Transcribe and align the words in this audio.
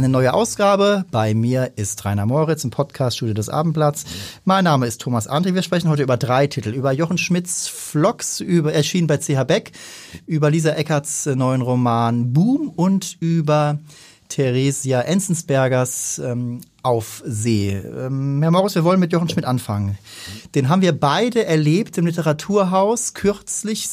Eine 0.00 0.08
neue 0.08 0.32
Ausgabe. 0.32 1.04
Bei 1.10 1.34
mir 1.34 1.72
ist 1.76 2.02
Rainer 2.06 2.24
Moritz 2.24 2.64
im 2.64 2.70
Podcast 2.70 3.18
Studio 3.18 3.34
des 3.34 3.50
Abendblatts. 3.50 4.06
Mein 4.46 4.64
Name 4.64 4.86
ist 4.86 5.02
Thomas 5.02 5.28
André. 5.28 5.52
Wir 5.52 5.60
sprechen 5.60 5.90
heute 5.90 6.02
über 6.02 6.16
drei 6.16 6.46
Titel. 6.46 6.70
Über 6.70 6.92
Jochen 6.92 7.18
Schmidts 7.18 7.68
Vlogs, 7.68 8.40
über, 8.40 8.72
erschienen 8.72 9.06
bei 9.06 9.18
CH 9.18 9.44
Beck, 9.44 9.72
über 10.24 10.50
Lisa 10.50 10.70
Eckerts 10.70 11.26
neuen 11.26 11.60
Roman 11.60 12.32
Boom 12.32 12.70
und 12.70 13.18
über 13.20 13.78
Theresia 14.30 15.02
Enzensbergers 15.02 16.18
ähm, 16.24 16.62
auf 16.82 17.22
See. 17.26 17.70
Ähm, 17.70 18.40
Herr 18.42 18.50
Morris, 18.50 18.74
wir 18.74 18.84
wollen 18.84 19.00
mit 19.00 19.12
Jochen 19.12 19.28
Schmidt 19.28 19.44
anfangen. 19.44 19.98
Den 20.54 20.68
haben 20.68 20.82
wir 20.82 20.98
beide 20.98 21.44
erlebt 21.44 21.98
im 21.98 22.06
Literaturhaus 22.06 23.14
kürzlich. 23.14 23.88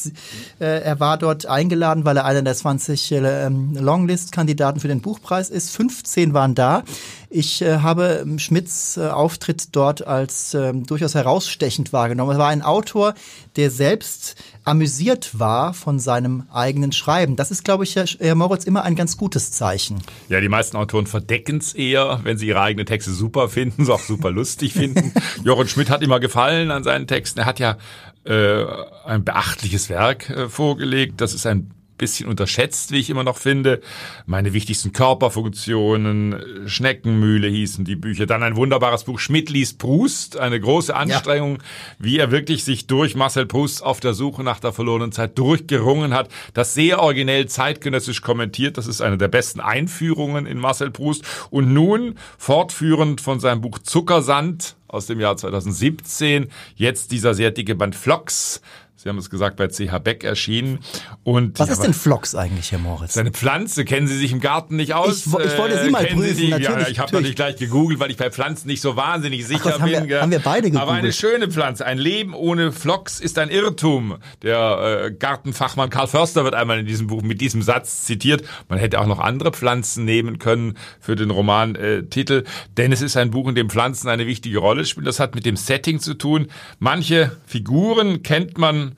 Äh, 0.58 0.82
er 0.82 1.00
war 1.00 1.18
dort 1.18 1.46
eingeladen, 1.46 2.04
weil 2.04 2.16
er 2.16 2.24
einer 2.24 2.42
der 2.42 2.54
20 2.54 3.12
äh, 3.12 3.48
Longlist-Kandidaten 3.48 4.80
für 4.80 4.88
den 4.88 5.00
Buchpreis 5.00 5.50
ist. 5.50 5.70
15 5.70 6.32
waren 6.34 6.54
da. 6.54 6.82
Ich 7.30 7.60
äh, 7.60 7.78
habe 7.80 8.24
Schmidts 8.38 8.96
äh, 8.96 9.08
Auftritt 9.08 9.76
dort 9.76 10.06
als 10.06 10.54
äh, 10.54 10.72
durchaus 10.72 11.14
herausstechend 11.14 11.92
wahrgenommen. 11.92 12.32
Er 12.32 12.38
war 12.38 12.48
ein 12.48 12.62
Autor, 12.62 13.14
der 13.56 13.70
selbst 13.70 14.36
amüsiert 14.68 15.38
war 15.38 15.72
von 15.72 15.98
seinem 15.98 16.44
eigenen 16.52 16.92
Schreiben. 16.92 17.36
Das 17.36 17.50
ist, 17.50 17.64
glaube 17.64 17.84
ich, 17.84 17.96
Herr, 17.96 18.34
Moritz, 18.34 18.64
immer 18.64 18.82
ein 18.82 18.96
ganz 18.96 19.16
gutes 19.16 19.50
Zeichen. 19.50 20.02
Ja, 20.28 20.40
die 20.40 20.48
meisten 20.50 20.76
Autoren 20.76 21.06
verdecken 21.06 21.58
es 21.58 21.72
eher, 21.72 22.20
wenn 22.22 22.36
sie 22.36 22.48
ihre 22.48 22.60
eigenen 22.60 22.84
Texte 22.84 23.10
super 23.12 23.48
finden, 23.48 23.86
sie 23.86 23.92
auch 23.94 24.00
super 24.00 24.30
lustig 24.30 24.74
finden. 24.74 25.12
Jochen 25.44 25.68
Schmidt 25.68 25.88
hat 25.88 26.02
immer 26.02 26.20
gefallen 26.20 26.70
an 26.70 26.84
seinen 26.84 27.06
Texten. 27.06 27.40
Er 27.40 27.46
hat 27.46 27.58
ja 27.58 27.78
äh, 28.24 28.64
ein 29.06 29.24
beachtliches 29.24 29.88
Werk 29.88 30.28
äh, 30.28 30.48
vorgelegt. 30.50 31.20
Das 31.22 31.32
ist 31.32 31.46
ein 31.46 31.70
bisschen 31.98 32.28
unterschätzt, 32.28 32.92
wie 32.92 32.98
ich 32.98 33.10
immer 33.10 33.24
noch 33.24 33.36
finde. 33.36 33.80
Meine 34.26 34.52
wichtigsten 34.52 34.92
Körperfunktionen, 34.92 36.66
Schneckenmühle 36.66 37.48
hießen 37.48 37.84
die 37.84 37.96
Bücher. 37.96 38.26
Dann 38.26 38.42
ein 38.42 38.56
wunderbares 38.56 39.04
Buch 39.04 39.18
Schmidt 39.18 39.50
liest 39.50 39.78
Proust, 39.78 40.38
eine 40.38 40.58
große 40.58 40.94
Anstrengung, 40.94 41.58
ja. 41.58 41.62
wie 41.98 42.18
er 42.18 42.30
wirklich 42.30 42.64
sich 42.64 42.86
durch 42.86 43.14
Marcel 43.14 43.46
Proust 43.46 43.82
auf 43.82 44.00
der 44.00 44.14
Suche 44.14 44.42
nach 44.42 44.60
der 44.60 44.72
verlorenen 44.72 45.12
Zeit 45.12 45.38
durchgerungen 45.38 46.14
hat. 46.14 46.30
Das 46.54 46.74
sehr 46.74 47.00
originell 47.00 47.46
zeitgenössisch 47.46 48.22
kommentiert. 48.22 48.78
Das 48.78 48.86
ist 48.86 49.02
eine 49.02 49.18
der 49.18 49.28
besten 49.28 49.60
Einführungen 49.60 50.46
in 50.46 50.58
Marcel 50.58 50.90
Proust. 50.90 51.24
Und 51.50 51.72
nun, 51.72 52.14
fortführend 52.38 53.20
von 53.20 53.40
seinem 53.40 53.60
Buch 53.60 53.78
Zuckersand, 53.78 54.76
aus 54.88 55.06
dem 55.06 55.20
Jahr 55.20 55.36
2017. 55.36 56.48
Jetzt 56.74 57.12
dieser 57.12 57.34
sehr 57.34 57.50
dicke 57.50 57.74
Band 57.74 57.94
Flocks, 57.94 58.60
Sie 59.08 59.10
haben 59.10 59.18
es 59.18 59.30
gesagt, 59.30 59.56
bei 59.56 59.68
CH 59.68 60.00
Beck 60.04 60.22
erschienen. 60.22 60.80
Und, 61.24 61.58
Was 61.58 61.70
ist 61.70 61.82
denn 61.82 61.94
Phlox 61.94 62.34
eigentlich, 62.34 62.72
Herr 62.72 62.78
Moritz? 62.78 63.14
Seine 63.14 63.30
Pflanze. 63.30 63.86
Kennen 63.86 64.06
Sie 64.06 64.18
sich 64.18 64.32
im 64.32 64.40
Garten 64.40 64.76
nicht 64.76 64.92
aus? 64.92 65.24
Ich, 65.24 65.26
ich 65.26 65.56
wollte 65.56 65.82
Sie 65.82 65.90
mal 65.90 66.04
Kennen 66.04 66.20
prüfen. 66.20 66.36
Sie 66.36 66.48
natürlich, 66.48 66.68
ja, 66.68 66.88
ich 66.88 66.98
habe 66.98 67.12
natürlich 67.14 67.34
gleich 67.34 67.56
gegoogelt, 67.56 68.00
weil 68.00 68.10
ich 68.10 68.18
bei 68.18 68.30
Pflanzen 68.30 68.68
nicht 68.68 68.82
so 68.82 68.96
wahnsinnig 68.96 69.46
sicher 69.46 69.72
Ach, 69.76 69.80
haben 69.80 69.90
bin. 69.90 70.08
Wir, 70.08 70.20
haben 70.20 70.30
wir 70.30 70.40
beide 70.40 70.70
gegoogelt. 70.70 70.82
Aber 70.82 70.92
eine 70.92 71.14
schöne 71.14 71.48
Pflanze. 71.48 71.86
Ein 71.86 71.96
Leben 71.96 72.34
ohne 72.34 72.70
Phlox 72.70 73.18
ist 73.18 73.38
ein 73.38 73.48
Irrtum. 73.48 74.18
Der 74.42 75.06
äh, 75.06 75.10
Gartenfachmann 75.10 75.88
Karl 75.88 76.06
Förster 76.06 76.44
wird 76.44 76.52
einmal 76.52 76.78
in 76.78 76.84
diesem 76.84 77.06
Buch 77.06 77.22
mit 77.22 77.40
diesem 77.40 77.62
Satz 77.62 78.04
zitiert. 78.04 78.42
Man 78.68 78.78
hätte 78.78 79.00
auch 79.00 79.06
noch 79.06 79.20
andere 79.20 79.52
Pflanzen 79.52 80.04
nehmen 80.04 80.38
können 80.38 80.76
für 81.00 81.16
den 81.16 81.30
Romantitel. 81.30 82.40
Äh, 82.40 82.50
denn 82.76 82.92
es 82.92 83.00
ist 83.00 83.16
ein 83.16 83.30
Buch, 83.30 83.48
in 83.48 83.54
dem 83.54 83.70
Pflanzen 83.70 84.10
eine 84.10 84.26
wichtige 84.26 84.58
Rolle 84.58 84.84
spielen. 84.84 85.06
Das 85.06 85.18
hat 85.18 85.34
mit 85.34 85.46
dem 85.46 85.56
Setting 85.56 85.98
zu 85.98 86.12
tun. 86.12 86.48
Manche 86.78 87.38
Figuren 87.46 88.22
kennt 88.22 88.58
man 88.58 88.97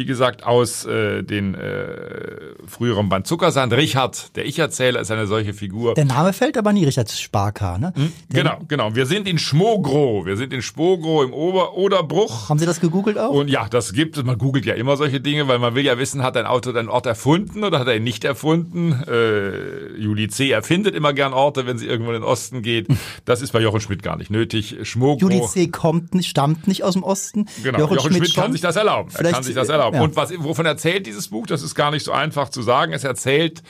wie 0.00 0.06
gesagt, 0.06 0.44
aus 0.44 0.86
äh, 0.86 1.22
den 1.22 1.54
äh, 1.54 2.54
früheren 2.66 3.10
Band 3.10 3.26
Zuckersand. 3.26 3.74
Richard, 3.74 4.34
der 4.34 4.46
Ich-Erzähler, 4.46 4.98
ist 4.98 5.10
eine 5.10 5.26
solche 5.26 5.52
Figur. 5.52 5.92
Der 5.92 6.06
Name 6.06 6.32
fällt 6.32 6.56
aber 6.56 6.72
nie, 6.72 6.86
Richard 6.86 7.10
Sparka, 7.10 7.76
ne? 7.76 7.92
Hm? 7.94 8.10
Genau, 8.30 8.60
genau. 8.66 8.94
Wir 8.94 9.04
sind 9.04 9.28
in 9.28 9.36
Schmogro. 9.38 10.24
Wir 10.24 10.38
sind 10.38 10.54
in 10.54 10.62
Schmogro 10.62 11.22
im 11.22 11.34
Ober 11.34 11.76
Oderbruch. 11.76 12.48
Haben 12.48 12.58
Sie 12.58 12.64
das 12.64 12.80
gegoogelt 12.80 13.18
auch? 13.18 13.28
Und 13.28 13.48
ja, 13.48 13.68
das 13.68 13.92
gibt 13.92 14.16
es. 14.16 14.24
Man 14.24 14.38
googelt 14.38 14.64
ja 14.64 14.72
immer 14.72 14.96
solche 14.96 15.20
Dinge, 15.20 15.48
weil 15.48 15.58
man 15.58 15.74
will 15.74 15.84
ja 15.84 15.98
wissen, 15.98 16.22
hat 16.22 16.34
ein 16.38 16.46
Autor 16.46 16.72
den 16.72 16.88
Ort 16.88 17.04
erfunden 17.04 17.62
oder 17.62 17.78
hat 17.78 17.86
er 17.86 17.96
ihn 17.96 18.04
nicht 18.04 18.24
erfunden? 18.24 19.04
Äh, 19.06 19.98
Juli 19.98 20.28
C. 20.28 20.50
erfindet 20.50 20.94
immer 20.94 21.12
gern 21.12 21.34
Orte, 21.34 21.66
wenn 21.66 21.76
sie 21.76 21.88
irgendwo 21.88 22.12
in 22.12 22.22
den 22.22 22.24
Osten 22.24 22.62
geht. 22.62 22.88
Das 23.26 23.42
ist 23.42 23.52
bei 23.52 23.60
Jochen 23.60 23.80
Schmidt 23.80 24.02
gar 24.02 24.16
nicht 24.16 24.30
nötig. 24.30 24.76
Schmogro. 24.82 25.18
Juli 25.20 25.42
C. 25.46 25.68
kommt 25.68 26.14
nicht, 26.14 26.28
stammt 26.28 26.66
nicht 26.66 26.84
aus 26.84 26.94
dem 26.94 27.02
Osten. 27.02 27.46
Genau. 27.62 27.78
Jochen, 27.78 27.96
Jochen 27.96 28.10
Schmidt, 28.12 28.28
Schmidt 28.28 28.34
kann 28.34 28.52
sich 28.52 28.60
das 28.60 28.76
erlauben. 28.76 29.10
Er 29.14 29.32
kann 29.32 29.42
sich 29.42 29.54
das 29.54 29.68
erlauben. 29.68 29.89
Ja. 29.92 30.02
Und 30.02 30.16
was, 30.16 30.32
wovon 30.38 30.66
erzählt 30.66 31.06
dieses 31.06 31.28
Buch? 31.28 31.46
Das 31.46 31.62
ist 31.62 31.74
gar 31.74 31.90
nicht 31.90 32.04
so 32.04 32.12
einfach 32.12 32.48
zu 32.48 32.62
sagen. 32.62 32.92
Es 32.92 33.04
erzählt 33.04 33.62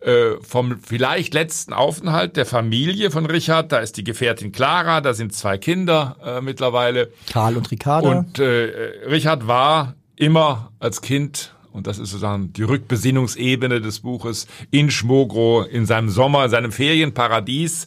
äh, 0.00 0.36
vom 0.40 0.78
vielleicht 0.80 1.34
letzten 1.34 1.72
Aufenthalt 1.72 2.36
der 2.36 2.46
Familie 2.46 3.10
von 3.10 3.26
Richard. 3.26 3.72
Da 3.72 3.78
ist 3.78 3.96
die 3.96 4.04
Gefährtin 4.04 4.52
Clara, 4.52 5.00
da 5.00 5.14
sind 5.14 5.34
zwei 5.34 5.58
Kinder 5.58 6.16
äh, 6.24 6.40
mittlerweile. 6.40 7.10
Karl 7.32 7.56
und 7.56 7.70
Ricardo. 7.70 8.10
Und 8.10 8.38
äh, 8.38 9.04
Richard 9.08 9.46
war 9.46 9.94
immer 10.16 10.72
als 10.78 11.02
Kind 11.02 11.54
und 11.72 11.86
das 11.86 11.98
ist 11.98 12.10
sozusagen 12.10 12.52
die 12.52 12.64
Rückbesinnungsebene 12.64 13.80
des 13.80 14.00
Buches 14.00 14.46
in 14.70 14.90
Schmogro, 14.90 15.62
in 15.62 15.86
seinem 15.86 16.08
Sommer, 16.08 16.44
in 16.44 16.50
seinem 16.50 16.72
Ferienparadies. 16.72 17.86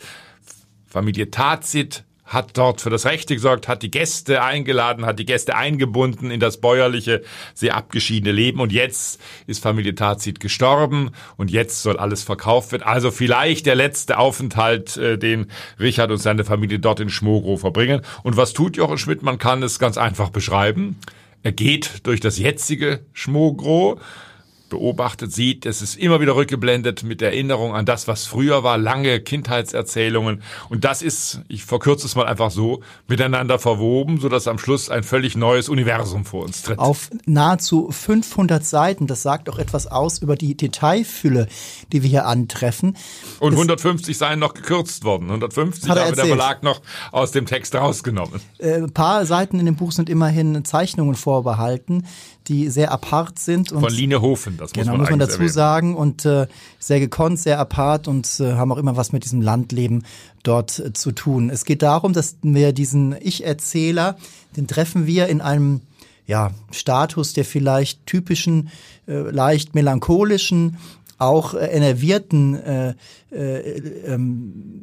Familie 0.85 1.29
Tazit 1.31 2.03
hat 2.31 2.57
dort 2.57 2.81
für 2.81 2.89
das 2.89 3.05
Rechte 3.05 3.35
gesorgt, 3.35 3.67
hat 3.67 3.83
die 3.83 3.91
Gäste 3.91 4.41
eingeladen, 4.41 5.05
hat 5.05 5.19
die 5.19 5.25
Gäste 5.25 5.55
eingebunden 5.55 6.31
in 6.31 6.39
das 6.39 6.61
bäuerliche, 6.61 7.23
sehr 7.53 7.75
abgeschiedene 7.75 8.31
Leben. 8.31 8.59
Und 8.61 8.71
jetzt 8.71 9.19
ist 9.47 9.61
Familie 9.61 9.95
Tazit 9.95 10.39
gestorben 10.39 11.11
und 11.35 11.51
jetzt 11.51 11.81
soll 11.81 11.97
alles 11.97 12.23
verkauft 12.23 12.71
werden. 12.71 12.83
Also 12.83 13.11
vielleicht 13.11 13.65
der 13.65 13.75
letzte 13.75 14.17
Aufenthalt, 14.17 14.95
äh, 14.97 15.17
den 15.17 15.47
Richard 15.79 16.11
und 16.11 16.17
seine 16.17 16.45
Familie 16.45 16.79
dort 16.79 16.99
in 17.01 17.09
Schmogrow 17.09 17.59
verbringen. 17.59 18.01
Und 18.23 18.37
was 18.37 18.53
tut 18.53 18.77
Jochen 18.77 18.97
Schmidt? 18.97 19.23
Man 19.23 19.37
kann 19.37 19.61
es 19.61 19.77
ganz 19.77 19.97
einfach 19.97 20.29
beschreiben. 20.29 20.97
Er 21.43 21.51
geht 21.51 22.05
durch 22.07 22.19
das 22.19 22.37
jetzige 22.37 23.01
Schmogrow 23.13 23.99
beobachtet, 24.71 25.31
sieht, 25.31 25.67
es 25.67 25.83
ist 25.83 25.95
immer 25.95 26.19
wieder 26.19 26.35
rückgeblendet 26.35 27.03
mit 27.03 27.21
Erinnerung 27.21 27.75
an 27.75 27.85
das, 27.85 28.07
was 28.07 28.25
früher 28.25 28.63
war, 28.63 28.79
lange 28.79 29.19
Kindheitserzählungen. 29.19 30.41
Und 30.69 30.83
das 30.83 31.03
ist, 31.03 31.41
ich 31.47 31.63
verkürze 31.63 32.07
es 32.07 32.15
mal 32.15 32.25
einfach 32.25 32.49
so, 32.49 32.81
miteinander 33.07 33.59
verwoben, 33.59 34.19
sodass 34.19 34.47
am 34.47 34.57
Schluss 34.57 34.89
ein 34.89 35.03
völlig 35.03 35.35
neues 35.35 35.69
Universum 35.69 36.25
vor 36.25 36.45
uns 36.45 36.63
tritt. 36.63 36.79
Auf 36.79 37.11
nahezu 37.25 37.91
500 37.91 38.65
Seiten, 38.65 39.05
das 39.05 39.21
sagt 39.21 39.49
auch 39.49 39.59
etwas 39.59 39.85
aus 39.85 40.19
über 40.19 40.35
die 40.35 40.55
Detailfülle, 40.55 41.47
die 41.91 42.01
wir 42.01 42.09
hier 42.09 42.25
antreffen. 42.25 42.97
Und 43.39 43.53
150 43.53 44.17
seien 44.17 44.39
noch 44.39 44.53
gekürzt 44.53 45.03
worden. 45.03 45.25
150 45.25 45.89
hat 45.89 45.99
habe 45.99 46.15
der 46.15 46.25
Verlag 46.25 46.63
noch 46.63 46.81
aus 47.11 47.31
dem 47.31 47.45
Text 47.45 47.75
rausgenommen. 47.75 48.39
Äh, 48.57 48.75
ein 48.75 48.93
paar 48.93 49.25
Seiten 49.25 49.59
in 49.59 49.65
dem 49.65 49.75
Buch 49.75 49.91
sind 49.91 50.09
immerhin 50.09 50.63
Zeichnungen 50.63 51.15
vorbehalten 51.15 52.07
die 52.47 52.69
sehr 52.69 52.91
apart 52.91 53.39
sind. 53.39 53.71
Und 53.71 53.81
Von 53.81 53.93
Line 53.93 54.21
Hofen, 54.21 54.57
das 54.57 54.71
muss 54.75 54.83
genau, 54.83 54.93
man, 54.93 55.01
muss 55.01 55.09
man 55.09 55.19
dazu 55.19 55.33
erwähnen. 55.35 55.49
sagen. 55.51 55.95
Und 55.95 56.25
äh, 56.25 56.47
sehr 56.79 56.99
gekonnt, 56.99 57.39
sehr 57.39 57.59
apart 57.59 58.07
und 58.07 58.39
äh, 58.39 58.53
haben 58.53 58.71
auch 58.71 58.77
immer 58.77 58.97
was 58.97 59.11
mit 59.11 59.23
diesem 59.23 59.41
Landleben 59.41 60.03
dort 60.43 60.79
äh, 60.79 60.93
zu 60.93 61.11
tun. 61.11 61.49
Es 61.49 61.65
geht 61.65 61.81
darum, 61.81 62.13
dass 62.13 62.37
wir 62.41 62.73
diesen 62.73 63.15
Ich-Erzähler, 63.19 64.17
den 64.57 64.67
treffen 64.67 65.05
wir 65.07 65.27
in 65.27 65.41
einem 65.41 65.81
ja, 66.27 66.51
Status 66.71 67.33
der 67.33 67.45
vielleicht 67.45 68.05
typischen, 68.05 68.69
äh, 69.07 69.13
leicht 69.13 69.75
melancholischen, 69.75 70.77
auch 71.17 71.53
äh, 71.53 71.65
enervierten 71.67 72.55
äh, 72.55 72.95
äh, 73.31 73.59
ähm, 74.07 74.81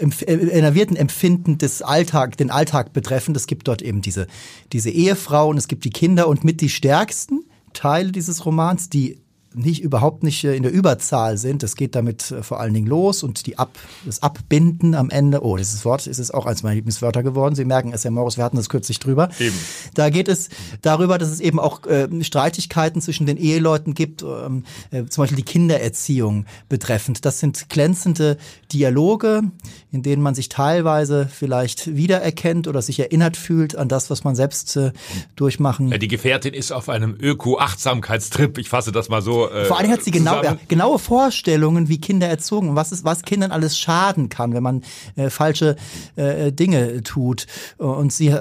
enervierten 0.00 0.96
Empfinden 0.96 1.58
des 1.58 1.82
Alltag, 1.82 2.36
den 2.36 2.50
Alltag 2.50 2.92
betreffend. 2.92 3.36
Es 3.36 3.46
gibt 3.46 3.68
dort 3.68 3.82
eben 3.82 4.02
diese, 4.02 4.26
diese 4.72 4.90
Ehefrau 4.90 5.48
und 5.48 5.56
es 5.56 5.68
gibt 5.68 5.84
die 5.84 5.90
Kinder 5.90 6.28
und 6.28 6.44
mit 6.44 6.60
die 6.60 6.68
stärksten 6.68 7.44
Teile 7.72 8.12
dieses 8.12 8.44
Romans, 8.46 8.88
die 8.88 9.18
nicht 9.54 9.82
überhaupt 9.82 10.22
nicht 10.22 10.44
äh, 10.44 10.54
in 10.54 10.62
der 10.62 10.72
Überzahl 10.72 11.36
sind. 11.36 11.62
Es 11.62 11.74
geht 11.76 11.94
damit 11.94 12.30
äh, 12.30 12.42
vor 12.42 12.60
allen 12.60 12.72
Dingen 12.72 12.86
los 12.86 13.22
und 13.22 13.46
die 13.46 13.58
Ab, 13.58 13.70
das 14.06 14.22
Abbinden 14.22 14.94
am 14.94 15.10
Ende. 15.10 15.42
Oh, 15.42 15.56
dieses 15.56 15.84
Wort 15.84 16.06
ist 16.06 16.18
es 16.18 16.30
auch 16.30 16.46
eins 16.46 16.62
meiner 16.62 16.76
Lieblingswörter 16.76 17.22
geworden. 17.22 17.54
Sie 17.54 17.64
merken 17.64 17.92
es 17.92 18.04
ja, 18.04 18.10
Morris, 18.10 18.36
wir 18.36 18.44
hatten 18.44 18.56
das 18.56 18.68
kürzlich 18.68 18.98
drüber. 18.98 19.28
Eben. 19.38 19.56
Da 19.94 20.10
geht 20.10 20.28
es 20.28 20.50
darüber, 20.82 21.18
dass 21.18 21.30
es 21.30 21.40
eben 21.40 21.58
auch 21.58 21.84
äh, 21.86 22.08
Streitigkeiten 22.22 23.00
zwischen 23.00 23.26
den 23.26 23.36
Eheleuten 23.36 23.94
gibt, 23.94 24.22
ähm, 24.22 24.64
äh, 24.90 25.04
zum 25.06 25.22
Beispiel 25.22 25.36
die 25.36 25.44
Kindererziehung 25.44 26.46
betreffend. 26.68 27.24
Das 27.24 27.40
sind 27.40 27.68
glänzende 27.68 28.36
Dialoge, 28.72 29.42
in 29.90 30.02
denen 30.02 30.22
man 30.22 30.34
sich 30.34 30.48
teilweise 30.48 31.28
vielleicht 31.32 31.96
wiedererkennt 31.96 32.68
oder 32.68 32.82
sich 32.82 33.00
erinnert 33.00 33.36
fühlt 33.36 33.76
an 33.76 33.88
das, 33.88 34.10
was 34.10 34.22
man 34.22 34.36
selbst 34.36 34.76
äh, 34.76 34.92
durchmachen. 35.34 35.88
Ja, 35.88 35.98
die 35.98 36.08
Gefährtin 36.08 36.54
ist 36.54 36.70
auf 36.70 36.88
einem 36.88 37.16
Öko-Achtsamkeitstrip. 37.20 38.58
Ich 38.58 38.68
fasse 38.68 38.92
das 38.92 39.08
mal 39.08 39.22
so 39.22 39.39
so. 39.48 39.54
Äh, 39.54 39.64
Vor 39.64 39.78
allem 39.78 39.90
hat 39.90 40.02
sie 40.02 40.10
genau, 40.10 40.42
ja, 40.42 40.56
genaue 40.68 40.98
Vorstellungen, 40.98 41.88
wie 41.88 42.00
Kinder 42.00 42.28
erzogen 42.28 42.70
und 42.70 42.76
was 42.76 42.92
ist, 42.92 43.04
was 43.04 43.22
Kindern 43.22 43.50
alles 43.50 43.78
schaden 43.78 44.28
kann, 44.28 44.54
wenn 44.54 44.62
man 44.62 44.82
äh, 45.16 45.30
falsche 45.30 45.76
äh, 46.16 46.52
Dinge 46.52 47.02
tut. 47.02 47.46
Und 47.78 48.12
sie, 48.12 48.34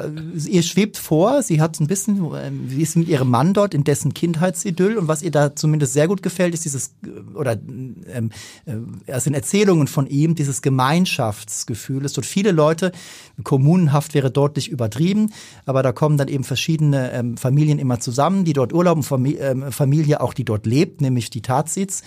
ihr 0.48 0.64
schwebt 0.64 0.98
vor, 0.98 1.44
sie 1.44 1.62
hat 1.62 1.80
ein 1.80 1.88
bisschen, 1.88 2.32
sie 2.68 2.82
ist 2.82 2.96
mit 2.96 3.08
ihrem 3.08 3.30
Mann 3.30 3.54
dort 3.54 3.74
in 3.74 3.84
dessen 3.84 4.14
Kindheitsidyll 4.14 4.98
und 4.98 5.08
was 5.08 5.22
ihr 5.22 5.32
da 5.32 5.56
zumindest 5.56 5.94
sehr 5.94 6.08
gut 6.08 6.22
gefällt, 6.24 6.54
ist 6.54 6.66
dieses 6.66 6.94
oder 7.34 7.58
ähm, 8.14 8.32
äh, 8.66 9.14
aus 9.14 9.24
den 9.24 9.34
Erzählungen 9.34 9.88
von 9.88 10.08
ihm 10.08 10.36
dieses 10.36 10.62
Gemeinschaftsgefühl. 10.62 12.06
Es 12.06 12.14
dort 12.14 12.26
viele 12.26 12.52
Leute, 12.52 12.92
Kommunenhaft 13.44 14.14
wäre 14.14 14.32
deutlich 14.32 14.70
übertrieben, 14.70 15.32
aber 15.66 15.84
da 15.84 15.92
kommen 15.92 16.18
dann 16.18 16.28
eben 16.28 16.44
verschiedene 16.44 17.12
ähm, 17.14 17.38
Familien 17.38 17.80
immer 17.80 18.00
zusammen, 18.00 18.46
die 18.46 18.54
dort 18.54 18.74
urlauben, 18.74 19.04
Familie, 19.04 19.40
ähm, 19.40 19.72
Familie 19.72 20.22
auch, 20.22 20.34
die 20.34 20.46
dort 20.46 20.66
lebt, 20.66 20.89
nämlich 20.98 21.30
die 21.30 21.42
Tatsitz. 21.42 22.02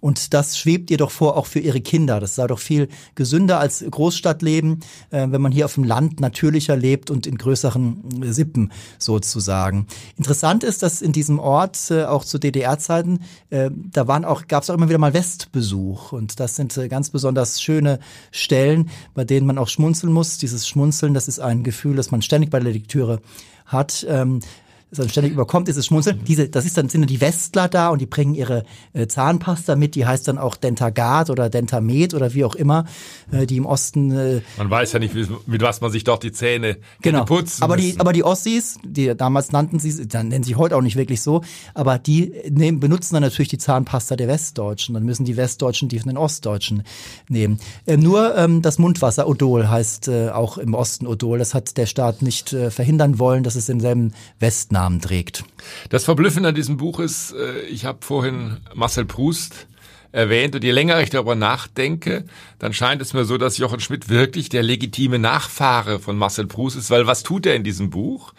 Und 0.00 0.34
das 0.34 0.58
schwebt 0.58 0.90
ihr 0.90 0.96
doch 0.96 1.10
vor, 1.10 1.36
auch 1.36 1.46
für 1.46 1.60
ihre 1.60 1.80
Kinder. 1.80 2.20
Das 2.20 2.34
sei 2.34 2.46
doch 2.46 2.58
viel 2.58 2.88
gesünder 3.14 3.60
als 3.60 3.84
Großstadtleben, 3.88 4.80
äh, 5.10 5.26
wenn 5.30 5.40
man 5.40 5.52
hier 5.52 5.64
auf 5.64 5.74
dem 5.74 5.84
Land 5.84 6.20
natürlicher 6.20 6.76
lebt 6.76 7.10
und 7.10 7.26
in 7.26 7.36
größeren 7.36 8.22
äh, 8.22 8.32
Sippen 8.32 8.72
sozusagen. 8.98 9.86
Interessant 10.16 10.64
ist, 10.64 10.82
dass 10.82 11.02
in 11.02 11.12
diesem 11.12 11.38
Ort 11.38 11.90
äh, 11.90 12.04
auch 12.04 12.24
zu 12.24 12.38
DDR-Zeiten, 12.38 13.20
äh, 13.50 13.70
da 13.72 14.06
auch, 14.24 14.46
gab 14.46 14.62
es 14.62 14.70
auch 14.70 14.74
immer 14.74 14.88
wieder 14.88 14.98
mal 14.98 15.14
Westbesuch. 15.14 16.12
Und 16.12 16.40
das 16.40 16.56
sind 16.56 16.76
äh, 16.76 16.88
ganz 16.88 17.10
besonders 17.10 17.60
schöne 17.60 17.98
Stellen, 18.30 18.90
bei 19.14 19.24
denen 19.24 19.46
man 19.46 19.58
auch 19.58 19.68
schmunzeln 19.68 20.12
muss. 20.12 20.38
Dieses 20.38 20.66
Schmunzeln, 20.66 21.14
das 21.14 21.28
ist 21.28 21.40
ein 21.40 21.62
Gefühl, 21.62 21.96
das 21.96 22.10
man 22.10 22.22
ständig 22.22 22.50
bei 22.50 22.60
der 22.60 22.72
Lektüre 22.72 23.20
hat. 23.66 24.06
Ähm, 24.08 24.40
das 24.90 25.00
dann 25.00 25.08
ständig 25.10 25.32
überkommt, 25.32 25.68
ist 25.68 25.76
es 25.76 25.86
Schmunzeln. 25.86 26.24
Diese, 26.26 26.48
das 26.48 26.64
ist 26.64 26.78
dann 26.78 26.88
sind 26.88 27.08
die 27.08 27.20
Westler 27.20 27.68
da 27.68 27.90
und 27.90 28.00
die 28.00 28.06
bringen 28.06 28.34
ihre 28.34 28.64
äh, 28.94 29.06
Zahnpasta 29.06 29.76
mit, 29.76 29.94
die 29.94 30.06
heißt 30.06 30.26
dann 30.28 30.38
auch 30.38 30.56
Dentagard 30.56 31.28
oder 31.28 31.50
Dentamed 31.50 32.14
oder 32.14 32.32
wie 32.32 32.44
auch 32.44 32.54
immer, 32.54 32.86
äh, 33.30 33.46
die 33.46 33.58
im 33.58 33.66
Osten. 33.66 34.10
Äh, 34.10 34.40
man 34.56 34.70
weiß 34.70 34.92
ja 34.92 34.98
nicht, 34.98 35.14
mit 35.46 35.62
was 35.62 35.82
man 35.82 35.90
sich 35.90 36.04
dort 36.04 36.22
die 36.22 36.32
Zähne 36.32 36.78
genau. 37.02 37.24
putzen. 37.24 37.62
Aber 37.62 37.76
die, 37.76 37.96
aber 37.98 38.14
die 38.14 38.24
Ossis, 38.24 38.78
die 38.82 39.14
damals 39.14 39.52
nannten 39.52 39.78
sie, 39.78 40.08
dann 40.08 40.28
nennen 40.28 40.44
sie 40.44 40.56
heute 40.56 40.74
auch 40.74 40.82
nicht 40.82 40.96
wirklich 40.96 41.20
so, 41.20 41.42
aber 41.74 41.98
die 41.98 42.32
nehmen, 42.48 42.80
benutzen 42.80 43.14
dann 43.14 43.22
natürlich 43.22 43.48
die 43.48 43.58
Zahnpasta 43.58 44.16
der 44.16 44.28
Westdeutschen. 44.28 44.94
Dann 44.94 45.04
müssen 45.04 45.26
die 45.26 45.36
Westdeutschen 45.36 45.90
die 45.90 45.98
von 45.98 46.08
den 46.08 46.16
Ostdeutschen 46.16 46.82
nehmen. 47.28 47.60
Äh, 47.84 47.98
nur 47.98 48.36
ähm, 48.38 48.62
das 48.62 48.78
Mundwasser 48.78 49.28
Odol 49.28 49.68
heißt 49.68 50.08
äh, 50.08 50.30
auch 50.30 50.56
im 50.56 50.72
Osten 50.72 51.06
Odol. 51.06 51.38
Das 51.38 51.52
hat 51.52 51.76
der 51.76 51.86
Staat 51.86 52.22
nicht 52.22 52.54
äh, 52.54 52.70
verhindern 52.70 53.18
wollen, 53.18 53.42
dass 53.42 53.54
es 53.54 53.66
denselben 53.66 54.14
Westnamen 54.38 54.77
Namen 54.78 55.00
trägt. 55.00 55.44
Das 55.88 56.04
Verblüffende 56.04 56.50
an 56.50 56.54
diesem 56.54 56.76
Buch 56.76 57.00
ist, 57.00 57.32
äh, 57.32 57.62
ich 57.62 57.84
habe 57.84 57.98
vorhin 58.02 58.58
Marcel 58.74 59.04
Proust 59.04 59.66
erwähnt. 60.12 60.54
Und 60.54 60.64
je 60.64 60.70
länger 60.70 61.00
ich 61.00 61.10
darüber 61.10 61.34
nachdenke, 61.34 62.24
dann 62.58 62.72
scheint 62.72 63.00
es 63.02 63.12
mir 63.12 63.24
so, 63.24 63.38
dass 63.38 63.58
Jochen 63.58 63.80
Schmidt 63.80 64.08
wirklich 64.08 64.48
der 64.48 64.62
legitime 64.62 65.18
Nachfahre 65.18 66.00
von 66.00 66.16
Marcel 66.16 66.46
Proust 66.46 66.76
ist, 66.76 66.90
weil 66.90 67.06
was 67.06 67.22
tut 67.22 67.46
er 67.46 67.54
in 67.54 67.62
diesem 67.62 67.90
Buch? 67.90 68.32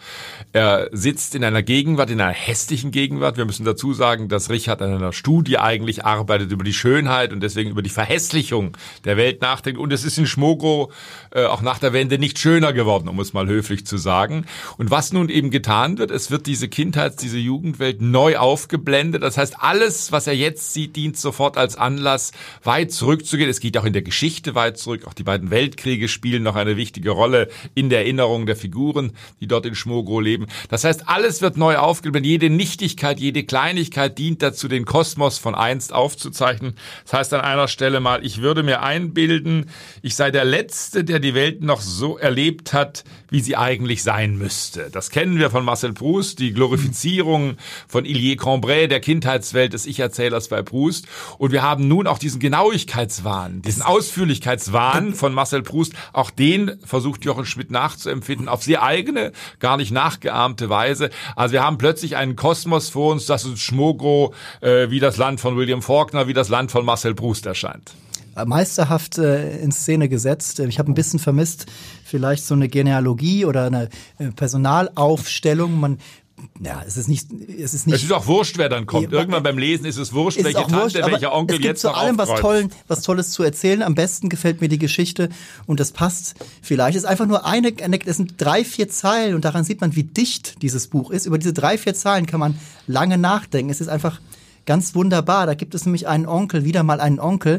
Er 0.52 0.88
sitzt 0.92 1.34
in 1.34 1.44
einer 1.44 1.62
Gegenwart, 1.62 2.10
in 2.10 2.20
einer 2.20 2.32
hässlichen 2.32 2.90
Gegenwart. 2.90 3.36
Wir 3.36 3.44
müssen 3.44 3.64
dazu 3.64 3.94
sagen, 3.94 4.28
dass 4.28 4.50
Richard 4.50 4.82
an 4.82 4.92
einer 4.92 5.12
Studie 5.12 5.58
eigentlich 5.58 6.04
arbeitet 6.04 6.50
über 6.50 6.64
die 6.64 6.72
Schönheit 6.72 7.32
und 7.32 7.40
deswegen 7.40 7.70
über 7.70 7.82
die 7.82 7.90
Verhässlichung 7.90 8.76
der 9.04 9.16
Welt 9.16 9.40
nachdenkt. 9.40 9.80
Und 9.80 9.92
es 9.92 10.04
ist 10.04 10.18
in 10.18 10.26
Schmogo 10.26 10.90
äh, 11.30 11.44
auch 11.44 11.62
nach 11.62 11.78
der 11.78 11.92
Wende 11.92 12.18
nicht 12.18 12.38
schöner 12.38 12.72
geworden, 12.72 13.08
um 13.08 13.20
es 13.20 13.32
mal 13.32 13.46
höflich 13.46 13.86
zu 13.86 13.96
sagen. 13.96 14.44
Und 14.76 14.90
was 14.90 15.12
nun 15.12 15.28
eben 15.28 15.50
getan 15.50 15.98
wird, 15.98 16.10
es 16.10 16.30
wird 16.30 16.46
diese 16.46 16.68
Kindheit, 16.68 17.22
diese 17.22 17.38
Jugendwelt 17.38 18.02
neu 18.02 18.36
aufgeblendet. 18.36 19.22
Das 19.22 19.38
heißt, 19.38 19.56
alles, 19.60 20.12
was 20.12 20.26
er 20.26 20.34
jetzt 20.34 20.74
sieht, 20.74 20.96
dient 20.96 21.16
sofort 21.16 21.56
als 21.56 21.69
Anlass, 21.76 22.32
weit 22.62 22.92
zurückzugehen. 22.92 23.50
Es 23.50 23.60
geht 23.60 23.76
auch 23.78 23.84
in 23.84 23.92
der 23.92 24.02
Geschichte 24.02 24.54
weit 24.54 24.78
zurück. 24.78 25.06
Auch 25.06 25.14
die 25.14 25.22
beiden 25.22 25.50
Weltkriege 25.50 26.08
spielen 26.08 26.42
noch 26.42 26.56
eine 26.56 26.76
wichtige 26.76 27.10
Rolle 27.10 27.48
in 27.74 27.90
der 27.90 28.00
Erinnerung 28.00 28.46
der 28.46 28.56
Figuren, 28.56 29.12
die 29.40 29.46
dort 29.46 29.66
in 29.66 29.74
Schmogro 29.74 30.20
leben. 30.20 30.46
Das 30.68 30.84
heißt, 30.84 31.08
alles 31.08 31.42
wird 31.42 31.56
neu 31.56 31.76
aufgeblendet. 31.76 32.30
Jede 32.30 32.50
Nichtigkeit, 32.50 33.20
jede 33.20 33.44
Kleinigkeit 33.44 34.18
dient 34.18 34.42
dazu, 34.42 34.68
den 34.68 34.84
Kosmos 34.84 35.38
von 35.38 35.54
einst 35.54 35.92
aufzuzeichnen. 35.92 36.74
Das 37.04 37.12
heißt 37.12 37.34
an 37.34 37.40
einer 37.40 37.68
Stelle 37.68 38.00
mal, 38.00 38.24
ich 38.24 38.40
würde 38.40 38.62
mir 38.62 38.82
einbilden, 38.82 39.70
ich 40.02 40.14
sei 40.14 40.30
der 40.30 40.44
Letzte, 40.44 41.04
der 41.04 41.20
die 41.20 41.34
Welt 41.34 41.62
noch 41.62 41.80
so 41.80 42.18
erlebt 42.18 42.72
hat, 42.72 43.04
wie 43.30 43.40
sie 43.40 43.56
eigentlich 43.56 44.02
sein 44.02 44.36
müsste. 44.36 44.90
Das 44.90 45.10
kennen 45.10 45.38
wir 45.38 45.50
von 45.50 45.64
Marcel 45.64 45.92
Proust, 45.92 46.38
die 46.38 46.52
Glorifizierung 46.52 47.56
von 47.88 48.04
Ilié 48.04 48.36
Cambrai, 48.36 48.86
der 48.86 49.00
Kindheitswelt 49.00 49.72
des 49.72 49.86
Ich-Erzählers 49.86 50.48
bei 50.48 50.62
Proust. 50.62 51.06
Und 51.38 51.49
und 51.50 51.54
wir 51.54 51.62
haben 51.62 51.88
nun 51.88 52.06
auch 52.06 52.18
diesen 52.18 52.38
Genauigkeitswahn, 52.38 53.60
diesen 53.62 53.82
Ausführlichkeitswahn 53.82 55.14
von 55.14 55.34
Marcel 55.34 55.62
Proust. 55.62 55.94
Auch 56.12 56.30
den 56.30 56.78
versucht 56.84 57.24
Jochen 57.24 57.44
Schmidt 57.44 57.72
nachzuempfinden 57.72 58.48
auf 58.48 58.62
sehr 58.62 58.84
eigene, 58.84 59.32
gar 59.58 59.76
nicht 59.76 59.90
nachgeahmte 59.90 60.70
Weise. 60.70 61.10
Also 61.34 61.54
wir 61.54 61.64
haben 61.64 61.76
plötzlich 61.76 62.14
einen 62.14 62.36
Kosmos 62.36 62.90
vor 62.90 63.10
uns, 63.10 63.26
das 63.26 63.44
uns 63.46 63.58
Schmogro 63.58 64.32
äh, 64.60 64.90
wie 64.90 65.00
das 65.00 65.16
Land 65.16 65.40
von 65.40 65.56
William 65.56 65.82
Faulkner, 65.82 66.28
wie 66.28 66.34
das 66.34 66.50
Land 66.50 66.70
von 66.70 66.84
Marcel 66.84 67.16
Proust 67.16 67.46
erscheint 67.46 67.90
meisterhaft 68.46 69.18
äh, 69.18 69.58
in 69.58 69.72
Szene 69.72 70.08
gesetzt. 70.08 70.60
Ich 70.60 70.78
habe 70.78 70.90
ein 70.90 70.94
bisschen 70.94 71.18
vermisst, 71.18 71.66
vielleicht 72.04 72.44
so 72.44 72.54
eine 72.54 72.68
Genealogie 72.68 73.44
oder 73.44 73.66
eine 73.66 73.88
äh, 74.18 74.28
Personalaufstellung. 74.30 75.78
Man 75.78 75.98
ja, 76.60 76.82
es 76.86 76.96
ist 76.96 77.08
nicht, 77.08 77.28
es 77.32 77.74
ist 77.74 77.86
nicht. 77.86 77.96
Es 77.96 78.02
ist 78.02 78.12
auch 78.12 78.26
wurscht, 78.26 78.58
wer 78.58 78.68
dann 78.68 78.86
kommt. 78.86 79.12
Irgendwann 79.12 79.42
beim 79.42 79.58
Lesen 79.58 79.86
ist 79.86 79.96
es 79.96 80.12
wurscht, 80.12 80.42
welche 80.42 80.60
Tante, 80.60 80.74
wurscht, 80.74 80.96
welcher 80.96 81.32
Onkel 81.32 81.56
es 81.56 81.60
gibt 81.60 81.64
jetzt 81.64 81.80
zu 81.80 81.90
allem 81.90 82.18
was, 82.18 82.40
Tollen, 82.40 82.70
was 82.88 83.02
Tolles 83.02 83.30
zu 83.30 83.42
erzählen. 83.42 83.82
Am 83.82 83.94
besten 83.94 84.28
gefällt 84.28 84.60
mir 84.60 84.68
die 84.68 84.78
Geschichte 84.78 85.28
und 85.66 85.80
das 85.80 85.92
passt 85.92 86.34
vielleicht. 86.62 86.96
Es 86.96 87.04
ist 87.04 87.08
einfach 87.08 87.26
nur 87.26 87.46
eine, 87.46 87.72
es 88.06 88.16
sind 88.16 88.34
drei, 88.38 88.64
vier 88.64 88.88
Zeilen 88.88 89.34
und 89.34 89.44
daran 89.44 89.64
sieht 89.64 89.80
man, 89.80 89.96
wie 89.96 90.04
dicht 90.04 90.62
dieses 90.62 90.88
Buch 90.88 91.10
ist. 91.10 91.26
Über 91.26 91.38
diese 91.38 91.52
drei, 91.52 91.78
vier 91.78 91.94
Zeilen 91.94 92.26
kann 92.26 92.40
man 92.40 92.58
lange 92.86 93.18
nachdenken. 93.18 93.70
Es 93.70 93.80
ist 93.80 93.88
einfach 93.88 94.20
Ganz 94.70 94.94
wunderbar. 94.94 95.46
Da 95.46 95.54
gibt 95.54 95.74
es 95.74 95.84
nämlich 95.84 96.06
einen 96.06 96.26
Onkel, 96.26 96.64
wieder 96.64 96.84
mal 96.84 97.00
einen 97.00 97.18
Onkel, 97.18 97.58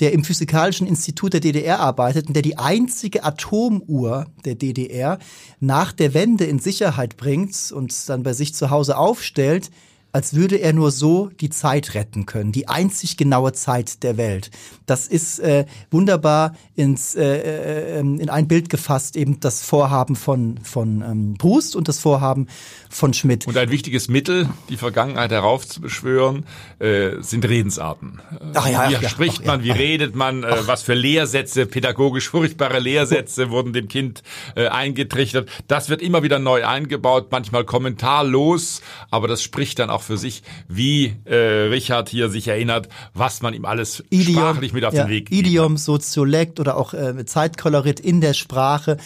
der 0.00 0.12
im 0.12 0.24
Physikalischen 0.24 0.88
Institut 0.88 1.32
der 1.32 1.38
DDR 1.38 1.78
arbeitet 1.78 2.26
und 2.26 2.34
der 2.34 2.42
die 2.42 2.58
einzige 2.58 3.22
Atomuhr 3.22 4.26
der 4.44 4.56
DDR 4.56 5.20
nach 5.60 5.92
der 5.92 6.14
Wende 6.14 6.46
in 6.46 6.58
Sicherheit 6.58 7.16
bringt 7.16 7.70
und 7.70 8.08
dann 8.08 8.24
bei 8.24 8.32
sich 8.32 8.56
zu 8.56 8.70
Hause 8.70 8.96
aufstellt, 8.96 9.70
als 10.12 10.34
würde 10.34 10.56
er 10.56 10.72
nur 10.72 10.90
so 10.90 11.30
die 11.40 11.50
Zeit 11.50 11.94
retten 11.94 12.26
können, 12.26 12.52
die 12.52 12.68
einzig 12.68 13.16
genaue 13.16 13.52
Zeit 13.52 14.02
der 14.02 14.16
Welt. 14.16 14.50
Das 14.86 15.06
ist 15.06 15.38
äh, 15.38 15.66
wunderbar 15.90 16.54
ins, 16.74 17.14
äh, 17.14 17.24
äh, 17.24 17.98
ähm, 17.98 18.18
in 18.18 18.30
ein 18.30 18.48
Bild 18.48 18.70
gefasst, 18.70 19.16
eben 19.16 19.40
das 19.40 19.62
Vorhaben 19.62 20.16
von, 20.16 20.58
von 20.62 21.02
ähm, 21.02 21.34
Proust 21.38 21.76
und 21.76 21.88
das 21.88 21.98
Vorhaben 21.98 22.48
von 22.88 23.12
Schmidt. 23.12 23.46
Und 23.46 23.56
ein 23.58 23.70
wichtiges 23.70 24.08
Mittel, 24.08 24.48
die 24.70 24.76
Vergangenheit 24.78 25.30
heraufzubeschwören, 25.30 26.46
äh, 26.78 27.20
sind 27.20 27.46
Redensarten. 27.46 28.20
Ach 28.54 28.66
ja, 28.66 28.88
wie 28.88 28.94
ja, 28.94 29.08
spricht 29.08 29.42
ja, 29.42 29.46
man, 29.46 29.62
wie 29.62 29.70
redet 29.70 30.14
man, 30.14 30.42
äh, 30.42 30.66
was 30.66 30.82
für 30.82 30.94
Lehrsätze, 30.94 31.66
pädagogisch 31.66 32.30
furchtbare 32.30 32.78
Lehrsätze 32.78 33.50
wurden 33.50 33.72
dem 33.72 33.88
Kind 33.88 34.22
äh, 34.56 34.68
eingetrichtert. 34.68 35.50
Das 35.66 35.90
wird 35.90 36.00
immer 36.00 36.22
wieder 36.22 36.38
neu 36.38 36.66
eingebaut, 36.66 37.28
manchmal 37.30 37.64
kommentarlos, 37.64 38.80
aber 39.10 39.28
das 39.28 39.42
spricht 39.42 39.78
dann 39.78 39.90
auch 39.90 39.97
für 40.02 40.18
sich, 40.18 40.42
wie 40.68 41.16
äh, 41.24 41.34
Richard 41.34 42.08
hier 42.08 42.28
sich 42.28 42.48
erinnert, 42.48 42.88
was 43.14 43.42
man 43.42 43.54
ihm 43.54 43.64
alles 43.64 44.02
Idiom, 44.10 44.36
sprachlich 44.36 44.72
mit 44.72 44.84
auf 44.84 44.94
ja, 44.94 45.04
den 45.04 45.10
Weg 45.10 45.26
gibt. 45.30 45.46
Idiom, 45.46 45.76
Soziolekt 45.76 46.60
oder 46.60 46.76
auch 46.76 46.94
äh, 46.94 47.24
Zeitkolorit 47.24 48.00
in 48.00 48.20
der 48.20 48.34
Sprache 48.34 48.98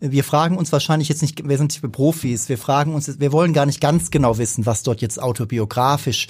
wir 0.00 0.24
fragen 0.24 0.56
uns 0.58 0.72
wahrscheinlich 0.72 1.08
jetzt 1.08 1.22
nicht, 1.22 1.48
wir 1.48 1.56
sind 1.56 1.80
Profis, 1.92 2.48
wir 2.48 2.58
fragen 2.58 2.94
uns, 2.94 3.18
wir 3.18 3.32
wollen 3.32 3.52
gar 3.52 3.66
nicht 3.66 3.80
ganz 3.80 4.10
genau 4.10 4.38
wissen, 4.38 4.66
was 4.66 4.82
dort 4.82 5.00
jetzt 5.00 5.20
autobiografisch 5.20 6.28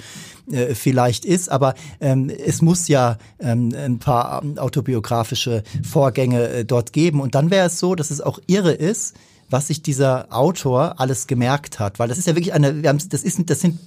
äh, 0.51 0.73
vielleicht 0.73 1.25
ist, 1.25 1.49
aber 1.49 1.75
ähm, 1.99 2.29
es 2.29 2.61
muss 2.61 2.87
ja 2.87 3.17
ähm, 3.39 3.73
ein 3.75 3.99
paar 3.99 4.41
autobiografische 4.57 5.63
Vorgänge 5.83 6.47
äh, 6.49 6.65
dort 6.65 6.93
geben. 6.93 7.19
Und 7.19 7.35
dann 7.35 7.51
wäre 7.51 7.67
es 7.67 7.79
so, 7.79 7.95
dass 7.95 8.11
es 8.11 8.21
auch 8.21 8.39
irre 8.47 8.71
ist, 8.71 9.15
was 9.49 9.67
sich 9.67 9.81
dieser 9.81 10.27
Autor 10.29 10.99
alles 10.99 11.27
gemerkt 11.27 11.79
hat, 11.79 11.99
weil 11.99 12.09
das 12.09 12.17
ist 12.17 12.27
ja 12.27 12.35
wirklich 12.35 12.53
eine, 12.53 12.81
wir 12.81 12.89
haben, 12.89 12.99
das 13.09 13.23
ist, 13.23 13.49
das 13.49 13.61
sind 13.61 13.79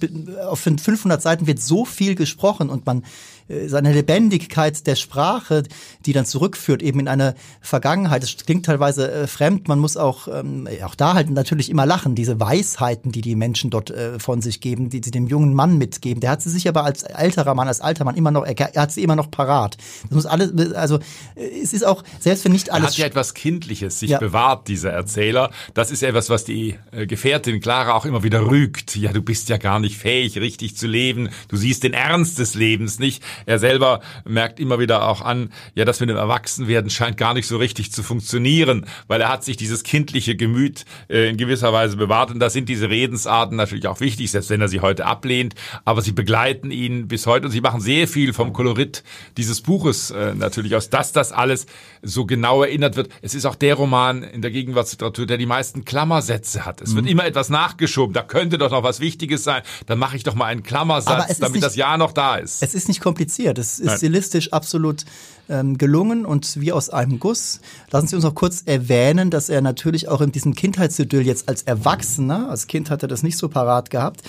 auf 0.47 0.59
500 0.59 1.21
Seiten 1.21 1.47
wird 1.47 1.61
so 1.61 1.85
viel 1.85 2.15
gesprochen 2.15 2.69
und 2.69 2.85
man 2.85 3.03
äh, 3.51 3.67
seine 3.67 3.93
Lebendigkeit 3.93 4.85
der 4.87 4.95
Sprache, 4.95 5.63
die 6.05 6.13
dann 6.13 6.25
zurückführt 6.25 6.81
eben 6.81 6.99
in 6.99 7.07
eine 7.07 7.35
Vergangenheit. 7.61 8.23
Es 8.23 8.37
klingt 8.37 8.65
teilweise 8.65 9.11
äh, 9.11 9.27
fremd. 9.27 9.67
Man 9.67 9.79
muss 9.79 9.97
auch 9.97 10.27
ähm, 10.27 10.67
auch 10.83 10.95
da 10.95 11.13
halt 11.13 11.29
natürlich 11.29 11.69
immer 11.69 11.85
lachen. 11.85 12.15
Diese 12.15 12.39
Weisheiten, 12.39 13.11
die 13.11 13.21
die 13.21 13.35
Menschen 13.35 13.69
dort 13.69 13.91
äh, 13.91 14.19
von 14.19 14.41
sich 14.41 14.61
geben, 14.61 14.89
die 14.89 15.01
sie 15.03 15.11
dem 15.11 15.27
jungen 15.27 15.53
Mann 15.53 15.77
mitgeben. 15.77 16.21
Der 16.21 16.31
hat 16.31 16.41
sie 16.41 16.49
sich 16.49 16.67
aber 16.67 16.83
als 16.83 17.03
älterer 17.03 17.53
Mann, 17.55 17.67
als 17.67 17.81
alter 17.81 18.05
Mann 18.05 18.15
immer 18.15 18.31
noch, 18.31 18.45
er, 18.45 18.57
er 18.59 18.81
hat 18.81 18.91
sie 18.91 19.03
immer 19.03 19.15
noch 19.15 19.31
parat. 19.31 19.77
Das 20.03 20.11
muss 20.11 20.25
alles, 20.25 20.73
also 20.73 20.99
es 21.35 21.73
ist 21.73 21.85
auch 21.85 22.03
selbst 22.19 22.45
wenn 22.45 22.51
nicht 22.51 22.71
alles. 22.71 22.83
Er 22.83 22.87
hat 22.89 22.97
ja 22.97 23.05
etwas 23.05 23.33
Kindliches 23.33 23.99
sich 23.99 24.11
ja. 24.11 24.19
bewahrt, 24.19 24.67
dieser 24.67 24.91
Erzähler. 24.91 25.51
Das 25.73 25.91
ist 25.91 26.03
etwas, 26.03 26.29
was 26.29 26.45
die 26.45 26.77
äh, 26.91 27.05
Gefährtin 27.05 27.59
Clara 27.59 27.93
auch 27.93 28.05
immer 28.05 28.23
wieder 28.23 28.47
rügt. 28.47 28.95
Ja, 28.95 29.11
du 29.13 29.21
bist 29.21 29.49
ja 29.49 29.57
gar 29.57 29.79
nicht 29.79 29.97
fähig, 29.97 30.37
richtig 30.37 30.77
zu 30.77 30.87
leben. 30.87 31.29
Du 31.47 31.57
siehst 31.57 31.83
den 31.83 31.93
Ernst 31.93 32.39
des 32.39 32.55
Lebens 32.55 32.99
nicht. 32.99 33.23
Er 33.45 33.59
selber 33.59 34.01
merkt 34.25 34.59
immer 34.59 34.79
wieder 34.79 35.07
auch 35.07 35.21
an, 35.21 35.51
ja, 35.75 35.85
das 35.85 35.99
mit 35.99 36.09
dem 36.09 36.17
Erwachsenwerden 36.17 36.89
scheint 36.89 37.17
gar 37.17 37.33
nicht 37.33 37.47
so 37.47 37.57
richtig 37.57 37.91
zu 37.91 38.03
funktionieren, 38.03 38.85
weil 39.07 39.21
er 39.21 39.29
hat 39.29 39.43
sich 39.43 39.57
dieses 39.57 39.83
kindliche 39.83 40.35
Gemüt 40.35 40.85
äh, 41.09 41.29
in 41.29 41.37
gewisser 41.37 41.73
Weise 41.73 41.97
bewahrt. 41.97 42.31
Und 42.31 42.39
da 42.39 42.49
sind 42.49 42.69
diese 42.69 42.89
Redensarten 42.89 43.57
natürlich 43.57 43.87
auch 43.87 43.99
wichtig, 43.99 44.31
selbst 44.31 44.49
wenn 44.49 44.61
er 44.61 44.67
sie 44.67 44.81
heute 44.81 45.05
ablehnt. 45.05 45.55
Aber 45.85 46.01
sie 46.01 46.11
begleiten 46.11 46.71
ihn 46.71 47.07
bis 47.07 47.27
heute 47.27 47.45
und 47.45 47.51
sie 47.51 47.61
machen 47.61 47.81
sehr 47.81 48.07
viel 48.07 48.33
vom 48.33 48.53
Kolorit 48.53 49.03
dieses 49.37 49.61
Buches 49.61 50.11
äh, 50.11 50.33
natürlich 50.35 50.75
aus, 50.75 50.89
dass 50.89 51.11
das 51.11 51.31
alles 51.31 51.65
so 52.01 52.25
genau 52.25 52.63
erinnert 52.63 52.95
wird. 52.95 53.09
Es 53.21 53.35
ist 53.35 53.45
auch 53.45 53.55
der 53.55 53.75
Roman 53.75 54.23
in 54.23 54.41
der 54.41 54.51
Gegenwartsliteratur, 54.51 55.25
der 55.25 55.37
die 55.37 55.45
meisten 55.45 55.85
Klammersätze 55.85 56.65
hat. 56.65 56.81
Es 56.81 56.91
mhm. 56.91 56.97
wird 56.97 57.09
immer 57.09 57.25
etwas 57.25 57.49
nachgeschoben. 57.49 58.13
Da 58.13 58.23
könnte 58.23 58.57
doch 58.57 58.71
noch 58.71 58.83
was 58.83 58.99
Wichtiges 58.99 59.43
sein. 59.43 59.61
Dann 59.85 59.99
mache 59.99 60.17
ich 60.17 60.23
doch 60.23 60.35
mal 60.35 60.45
einen 60.45 60.63
Klammersatz, 60.63 61.39
damit 61.39 61.55
nicht, 61.55 61.63
das 61.63 61.75
Ja 61.75 61.97
noch 61.97 62.11
da 62.11 62.35
ist. 62.35 62.63
Es 62.63 62.73
ist 62.73 62.87
nicht 62.87 63.01
kompliziert. 63.01 63.30
Es 63.39 63.79
ist 63.79 63.85
Nein. 63.85 63.97
stilistisch 63.97 64.53
absolut 64.53 65.05
ähm, 65.49 65.77
gelungen 65.77 66.25
und 66.25 66.59
wie 66.59 66.71
aus 66.71 66.89
einem 66.89 67.19
Guss. 67.19 67.59
Lassen 67.91 68.07
Sie 68.07 68.15
uns 68.15 68.23
noch 68.23 68.35
kurz 68.35 68.63
erwähnen, 68.65 69.29
dass 69.29 69.49
er 69.49 69.61
natürlich 69.61 70.07
auch 70.07 70.21
in 70.21 70.31
diesem 70.31 70.55
Kindheitsidyll 70.55 71.25
jetzt 71.25 71.49
als 71.49 71.63
Erwachsener, 71.63 72.49
als 72.49 72.67
Kind 72.67 72.89
hat 72.89 73.03
er 73.03 73.07
das 73.07 73.23
nicht 73.23 73.37
so 73.37 73.49
parat 73.49 73.89
gehabt, 73.89 74.21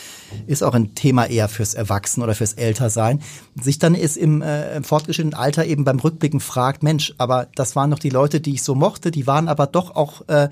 ist 0.46 0.62
auch 0.62 0.74
ein 0.74 0.94
Thema 0.94 1.26
eher 1.26 1.48
fürs 1.48 1.74
Erwachsen 1.74 2.22
oder 2.22 2.34
fürs 2.34 2.54
Ältersein, 2.54 3.20
sich 3.60 3.78
dann 3.78 3.94
ist 3.94 4.16
im, 4.16 4.42
äh, 4.42 4.76
im 4.76 4.84
fortgeschrittenen 4.84 5.34
Alter 5.34 5.64
eben 5.64 5.84
beim 5.84 6.00
Rückblicken 6.00 6.40
fragt, 6.40 6.82
Mensch, 6.82 7.14
aber 7.18 7.48
das 7.54 7.76
waren 7.76 7.90
noch 7.90 7.98
die 7.98 8.10
Leute, 8.10 8.40
die 8.40 8.54
ich 8.54 8.62
so 8.62 8.74
mochte, 8.74 9.10
die 9.10 9.26
waren 9.26 9.48
aber 9.48 9.66
doch 9.66 9.94
auch 9.94 10.28
äh, 10.28 10.48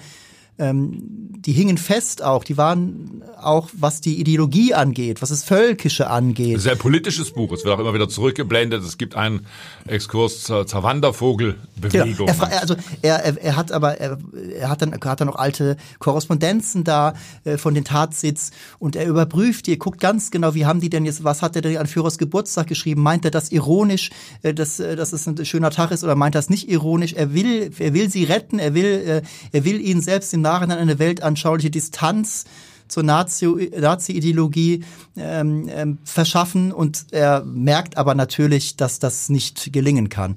ähm, 0.61 1.31
die 1.40 1.52
hingen 1.52 1.79
fest 1.79 2.23
auch, 2.23 2.45
die 2.45 2.57
waren 2.57 3.23
auch, 3.40 3.71
was 3.73 4.00
die 4.00 4.21
Ideologie 4.21 4.75
angeht, 4.75 5.23
was 5.23 5.31
das 5.31 5.43
Völkische 5.43 6.11
angeht. 6.11 6.61
Sehr 6.61 6.76
politisches 6.76 7.31
Buch, 7.31 7.52
es 7.52 7.64
wird 7.64 7.75
auch 7.75 7.81
immer 7.81 7.95
wieder 7.95 8.09
zurückgeblendet, 8.09 8.85
es 8.85 8.99
gibt 8.99 9.14
einen 9.14 9.47
Exkurs 9.87 10.43
zur, 10.43 10.67
zur 10.67 10.83
Wandervogelbewegung. 10.83 12.26
Genau. 12.26 12.45
Er, 12.45 12.61
also 12.61 12.76
er, 13.00 13.25
er, 13.25 13.43
er 13.43 13.57
hat 13.57 13.73
aber, 13.73 13.99
er, 13.99 14.19
er 14.55 14.69
hat 14.69 14.83
dann, 14.83 14.93
hat 14.93 15.21
dann 15.21 15.29
noch 15.29 15.37
alte 15.37 15.79
Korrespondenzen 15.99 16.85
da 16.85 17.14
äh, 17.45 17.57
von 17.57 17.75
den 17.75 17.85
Tatsitz 17.85 18.50
und 18.79 18.95
er 18.95 19.07
überprüft 19.07 19.67
die, 19.67 19.79
guckt 19.79 20.00
ganz 20.00 20.31
genau, 20.31 20.55
wie 20.55 20.67
haben 20.67 20.81
die 20.81 20.90
denn 20.90 21.07
jetzt, 21.07 21.25
was 21.25 21.40
hat 21.40 21.57
er 21.57 21.62
denn 21.62 21.79
an 21.79 21.87
Führers 21.87 22.19
Geburtstag 22.19 22.67
geschrieben, 22.67 23.02
meint 23.02 23.25
er 23.25 23.31
das 23.31 23.50
ironisch, 23.50 24.11
äh, 24.43 24.52
dass, 24.52 24.79
äh, 24.79 24.95
dass 24.95 25.14
es 25.14 25.26
ein 25.26 25.43
schöner 25.47 25.71
Tag 25.71 25.90
ist 25.90 26.05
oder 26.05 26.17
meint 26.17 26.35
er 26.35 26.40
das 26.40 26.50
nicht 26.50 26.69
ironisch, 26.69 27.14
er 27.14 27.33
will, 27.33 27.71
er 27.79 27.95
will 27.95 28.11
sie 28.11 28.25
retten, 28.25 28.59
er 28.59 28.75
will, 28.75 28.85
äh, 28.85 29.23
er 29.52 29.64
will 29.64 29.81
ihnen 29.81 30.02
selbst 30.02 30.35
im 30.35 30.43
Nachhinein 30.50 30.78
eine 30.78 30.99
weltanschauliche 30.99 31.71
Distanz 31.71 32.45
zur 32.90 33.04
Nazi-Ideologie 33.04 34.85
ähm, 35.16 35.69
ähm, 35.73 35.99
verschaffen 36.04 36.73
und 36.73 37.07
er 37.12 37.45
merkt 37.45 37.97
aber 37.97 38.14
natürlich, 38.14 38.76
dass 38.76 38.99
das 38.99 39.28
nicht 39.28 39.73
gelingen 39.73 40.09
kann. 40.09 40.37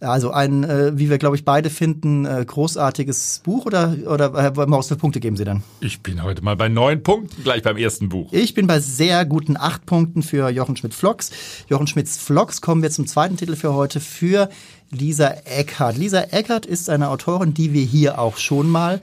Also 0.00 0.32
ein, 0.32 0.64
äh, 0.64 0.98
wie 0.98 1.10
wir 1.10 1.18
glaube 1.18 1.36
ich 1.36 1.44
beide 1.44 1.70
finden, 1.70 2.24
äh, 2.24 2.44
großartiges 2.44 3.42
Buch 3.44 3.66
oder 3.66 3.96
oder 4.06 4.32
Herr 4.34 4.66
Maus, 4.66 4.90
wie 4.90 4.96
Punkte 4.96 5.20
geben 5.20 5.36
Sie 5.36 5.44
denn? 5.44 5.62
Ich 5.80 6.02
bin 6.02 6.22
heute 6.22 6.42
mal 6.42 6.56
bei 6.56 6.68
neun 6.68 7.02
Punkten 7.02 7.42
gleich 7.44 7.62
beim 7.62 7.76
ersten 7.76 8.08
Buch. 8.08 8.32
Ich 8.32 8.54
bin 8.54 8.66
bei 8.66 8.80
sehr 8.80 9.24
guten 9.24 9.56
acht 9.56 9.86
Punkten 9.86 10.22
für 10.22 10.48
Jochen 10.50 10.76
Schmidt-Flocks. 10.76 11.30
Jochen 11.68 11.86
Schmidt-Flocks 11.86 12.60
kommen 12.60 12.82
wir 12.82 12.90
zum 12.90 13.06
zweiten 13.06 13.36
Titel 13.36 13.54
für 13.54 13.74
heute 13.74 14.00
für 14.00 14.48
Lisa 14.90 15.28
Eckhardt. 15.44 15.96
Lisa 15.96 16.20
Eckhardt 16.20 16.66
ist 16.66 16.90
eine 16.90 17.08
Autorin, 17.08 17.54
die 17.54 17.72
wir 17.72 17.82
hier 17.82 18.18
auch 18.18 18.36
schon 18.36 18.68
mal 18.68 19.00